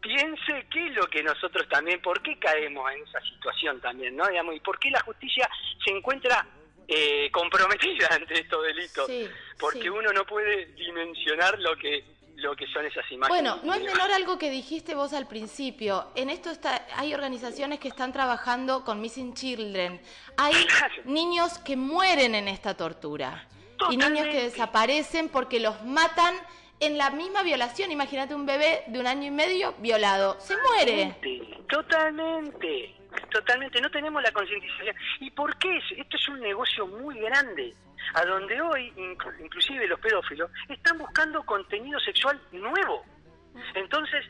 piense 0.00 0.66
qué 0.70 0.86
es 0.88 0.94
lo 0.94 1.06
que 1.06 1.22
nosotros 1.22 1.66
también, 1.68 2.00
por 2.02 2.22
qué 2.22 2.38
caemos 2.38 2.90
en 2.92 3.02
esa 3.04 3.20
situación 3.22 3.80
también, 3.80 4.14
¿no? 4.16 4.26
Digamos, 4.28 4.54
y 4.56 4.60
por 4.60 4.78
qué 4.78 4.90
la 4.90 5.00
justicia 5.00 5.48
se 5.84 5.90
encuentra 5.90 6.46
eh, 6.88 7.30
comprometida 7.32 8.08
ante 8.10 8.34
estos 8.40 8.62
delitos, 8.64 9.06
Sí, 9.06 9.28
porque 9.58 9.82
sí. 9.82 9.88
uno 9.88 10.12
no 10.12 10.26
puede 10.26 10.66
dimensionar 10.74 11.58
lo 11.60 11.76
que 11.76 12.04
lo 12.36 12.56
que 12.56 12.66
son 12.68 12.84
esas 12.84 13.04
imágenes. 13.10 13.28
Bueno, 13.28 13.60
no 13.62 13.74
es 13.74 13.82
menor 13.82 14.10
algo 14.10 14.38
que 14.38 14.50
dijiste 14.50 14.94
vos 14.94 15.12
al 15.12 15.26
principio. 15.26 16.08
En 16.14 16.30
esto 16.30 16.50
está, 16.50 16.86
hay 16.96 17.14
organizaciones 17.14 17.78
que 17.78 17.88
están 17.88 18.12
trabajando 18.12 18.84
con 18.84 19.00
Missing 19.00 19.34
Children. 19.34 20.00
Hay 20.36 20.54
niños 21.04 21.58
que 21.58 21.76
mueren 21.76 22.34
en 22.34 22.48
esta 22.48 22.76
tortura. 22.76 23.48
Y 23.90 23.96
niños 23.96 24.26
que 24.26 24.44
desaparecen 24.44 25.28
porque 25.28 25.58
los 25.58 25.84
matan 25.84 26.34
en 26.78 26.98
la 26.98 27.10
misma 27.10 27.42
violación. 27.42 27.90
Imagínate 27.90 28.34
un 28.34 28.46
bebé 28.46 28.84
de 28.86 29.00
un 29.00 29.06
año 29.06 29.26
y 29.26 29.30
medio 29.30 29.74
violado. 29.78 30.36
Se 30.40 30.56
muere. 30.56 31.16
Totalmente, 31.68 32.94
Totalmente. 33.30 33.80
No 33.80 33.90
tenemos 33.90 34.22
la 34.22 34.32
concientización. 34.32 34.94
¿Y 35.20 35.30
por 35.30 35.56
qué? 35.58 35.76
es? 35.76 35.84
Esto 35.96 36.16
es 36.16 36.28
un 36.28 36.40
negocio 36.40 36.86
muy 36.86 37.18
grande, 37.20 37.74
a 38.14 38.24
donde 38.24 38.60
hoy, 38.60 38.92
inclu- 38.96 39.34
inclusive 39.44 39.86
los 39.86 40.00
pedófilos, 40.00 40.50
están 40.68 40.98
buscando 40.98 41.42
contenido 41.44 41.98
sexual 42.00 42.40
nuevo. 42.52 43.04
Entonces, 43.74 44.24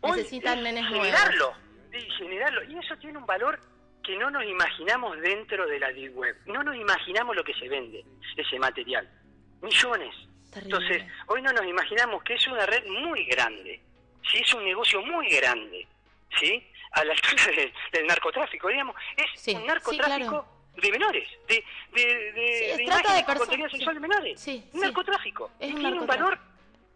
hoy 0.00 0.18
Necesitan 0.18 0.66
es 0.66 0.86
generarlo, 0.86 1.54
sí, 1.92 2.00
generarlo. 2.18 2.62
Y 2.64 2.78
eso 2.78 2.96
tiene 2.98 3.18
un 3.18 3.26
valor 3.26 3.58
que 4.02 4.16
no 4.16 4.30
nos 4.30 4.44
imaginamos 4.44 5.18
dentro 5.20 5.66
de 5.66 5.78
la 5.78 5.92
deep 5.92 6.16
web. 6.16 6.36
No 6.46 6.62
nos 6.62 6.74
imaginamos 6.76 7.36
lo 7.36 7.44
que 7.44 7.54
se 7.54 7.68
vende, 7.68 8.04
ese 8.36 8.58
material. 8.58 9.08
Millones. 9.62 10.14
Terrible. 10.52 10.76
Entonces, 10.78 11.12
hoy 11.26 11.42
no 11.42 11.52
nos 11.52 11.64
imaginamos 11.64 12.22
que 12.24 12.34
es 12.34 12.46
una 12.48 12.66
red 12.66 12.84
muy 12.86 13.24
grande, 13.26 13.80
¿sí? 14.30 14.38
es 14.38 14.52
un 14.54 14.64
negocio 14.64 15.00
muy 15.02 15.28
grande, 15.28 15.86
¿sí? 16.40 16.66
A 16.92 17.04
la 17.04 17.12
altura 17.12 17.44
de- 17.56 17.72
del 17.92 18.06
narcotráfico, 18.06 18.68
digamos, 18.68 18.96
es 19.16 19.26
Sí, 19.40 19.54
un 19.54 19.60
sí, 19.60 19.66
narcotráfico 19.66 20.28
claro. 20.28 20.46
de 20.76 20.90
menores, 20.90 21.28
de, 21.46 21.64
de, 21.92 22.32
de, 22.32 22.70
Sí, 22.72 22.76
de 22.78 22.82
imágenes 22.84 23.24
con 23.24 23.36
contenido 23.36 23.70
sexual 23.70 23.94
de 23.94 24.00
menores. 24.00 24.40
Sí, 24.40 24.64
un 24.72 24.80
narcotráfico. 24.80 25.50
Es 25.60 25.74
tiene 25.74 25.98
un 26.00 26.06
valor 26.06 26.38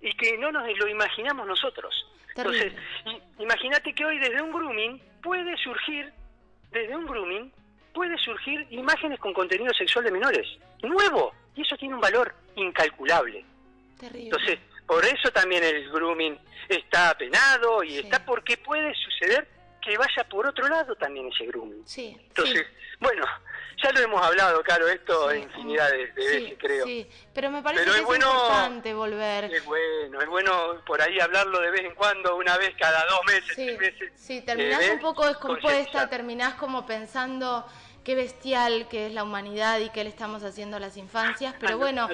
y 0.00 0.12
que 0.14 0.37
no 0.38 0.50
nos 0.50 0.66
lo 0.78 0.88
imaginamos 0.88 1.46
nosotros. 1.46 2.07
Terrible. 2.35 2.74
Entonces, 3.04 3.22
imagínate 3.38 3.94
que 3.94 4.04
hoy 4.04 4.18
desde 4.18 4.42
un 4.42 4.52
grooming 4.52 5.00
puede 5.22 5.57
surgir, 5.59 6.12
desde 6.72 6.96
un 6.96 7.07
grooming, 7.07 7.52
puede 7.92 8.18
surgir 8.18 8.66
imágenes 8.70 9.20
con 9.20 9.33
contenido 9.33 9.72
sexual 9.74 10.04
de 10.04 10.11
menores. 10.11 10.48
Nuevo. 10.83 11.33
Y 11.54 11.62
eso 11.62 11.76
tiene 11.76 11.94
un 11.94 12.00
valor 12.00 12.35
incalculable. 12.57 13.44
Terrible. 14.00 14.24
Entonces, 14.24 14.59
por 14.88 15.04
eso 15.04 15.30
también 15.30 15.62
el 15.62 15.88
grooming 15.92 16.37
está 16.68 17.16
penado 17.16 17.85
y 17.85 17.90
Sí. 17.90 17.98
está 18.00 18.24
porque 18.24 18.57
puede 18.57 18.92
suceder 18.96 19.46
que 19.85 19.97
vaya 19.99 20.25
por 20.29 20.47
otro 20.47 20.66
lado 20.68 20.94
también 20.97 21.29
ese 21.29 21.47
grooming. 21.47 21.83
sí, 21.87 22.16
Entonces, 22.29 22.66
sí. 22.66 22.97
bueno, 23.01 23.25
ya 23.83 23.92
lo 23.92 24.01
hemos 24.01 24.25
hablado, 24.25 24.62
claro, 24.62 24.88
esto 24.88 25.31
Sí, 25.31 25.38
infinidad 25.38 25.90
de, 25.90 26.07
veces, 26.07 26.55
creo. 26.59 26.87
Sí, 26.87 27.07
pero 27.35 27.51
me 27.51 27.62
parece 27.62 27.83
Pero 27.85 27.94
que 27.94 28.01
es 28.01 28.07
bueno- 28.07 28.27
importante 28.33 28.94
volver. 28.94 29.44
Es 29.44 29.64
bueno, 29.64 30.20
es 30.20 30.29
bueno 30.29 30.83
por 30.87 31.03
ahí 31.03 31.20
hablarlo 31.20 31.61
de 31.61 31.70
vez 31.70 31.83
en 31.83 31.94
cuando, 31.94 32.37
una 32.37 32.57
vez 32.57 32.75
cada 32.79 33.05
dos 33.07 33.20
meses, 33.27 33.55
Sí, 33.55 33.66
tres 33.66 33.79
meses. 33.79 34.12
sí, 34.14 34.40
terminás 34.40 34.83
eh, 34.83 34.92
un 34.92 35.01
poco 35.01 35.27
descompuesta, 35.27 36.09
terminás 36.09 36.55
como 36.55 36.87
pensando 36.87 37.66
qué 38.05 38.14
bestial 38.14 38.87
que 38.88 39.07
es 39.07 39.12
la 39.12 39.23
humanidad 39.25 39.81
y 39.81 39.90
qué 39.90 40.05
le 40.05 40.11
estamos 40.11 40.44
haciendo 40.44 40.77
a 40.77 40.81
las 40.81 40.97
infancias, 40.97 41.55
pero 41.59 41.79
bueno, 41.79 42.09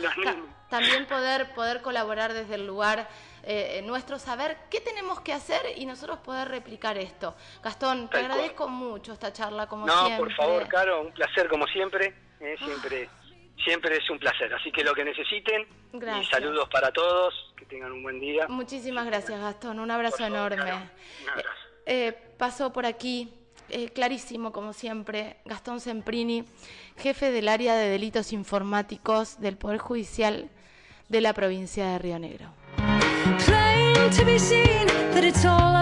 también 0.69 1.07
poder, 1.07 1.53
poder 1.55 1.83
colaborar 1.83 2.33
desde 2.33 2.55
el 2.55 2.67
lugar 2.67 3.09
eh, 3.43 3.83
nuestro, 3.85 4.19
saber 4.19 4.57
qué 4.71 4.81
tenemos 4.81 5.21
que 5.21 5.33
hacer 5.33 5.61
y 5.77 5.87
nosotros 5.87 6.19
poder 6.19 6.49
replicar 6.49 6.99
esto. 6.99 7.35
Gastón, 7.63 8.09
te 8.09 8.13
Tal 8.19 8.21
cual. 8.27 8.33
agradezco 8.33 8.69
mucho 8.69 9.13
esta 9.13 9.33
charla, 9.33 9.67
como 9.67 9.87
No, 9.87 10.07
siempre. 10.07 10.17
por 10.19 10.35
favor, 10.35 10.69
Caro, 10.69 11.01
un 11.03 11.13
placer 11.13 11.49
como 11.49 11.67
siempre, 11.67 12.15
eh, 12.41 12.57
Ah. 12.61 12.65
siempre, 12.65 13.09
siempre 13.65 13.97
es 13.97 14.09
un 14.11 14.19
placer. 14.19 14.53
Así 14.55 14.71
que 14.73 14.83
lo 14.85 14.95
que 14.95 15.05
necesiten, 15.05 15.67
Gracias. 15.93 16.27
y 16.27 16.31
saludos 16.31 16.69
para 16.71 16.91
todos, 16.93 17.35
que 17.57 17.65
tengan 17.67 17.93
un 17.93 18.03
buen 18.03 18.21
día. 18.21 18.47
Muchísimas 18.49 19.07
gracias, 19.07 19.41
Gastón. 19.41 19.79
Un 19.81 19.91
abrazo 19.91 20.19
favor, 20.19 20.53
enorme. 20.53 20.71
Caro, 20.71 20.77
un 21.25 21.29
abrazo. 21.31 21.49
Eh, 21.87 22.07
eh, 22.09 22.13
pasó 22.39 22.73
por 22.73 22.87
aquí, 22.87 23.33
eh, 23.69 23.89
clarísimo 23.91 24.53
como 24.53 24.73
siempre, 24.73 25.37
Gastón 25.45 25.81
Semprini, 25.81 26.45
jefe 26.99 27.31
del 27.31 27.49
área 27.49 27.75
de 27.75 27.89
delitos 27.89 28.33
informáticos 28.33 29.41
del 29.41 29.57
Poder 29.57 29.79
Judicial 29.79 30.49
de 31.09 31.21
la 31.21 31.33
provincia 31.35 31.87
de 31.89 31.99
Río 31.99 32.19
Negro. 32.19 32.53
To 34.09 34.25
be 34.25 34.39
seen 34.39 34.87
that 35.15 35.25
it's 35.25 35.45
all 35.45 35.77
up 35.77 35.81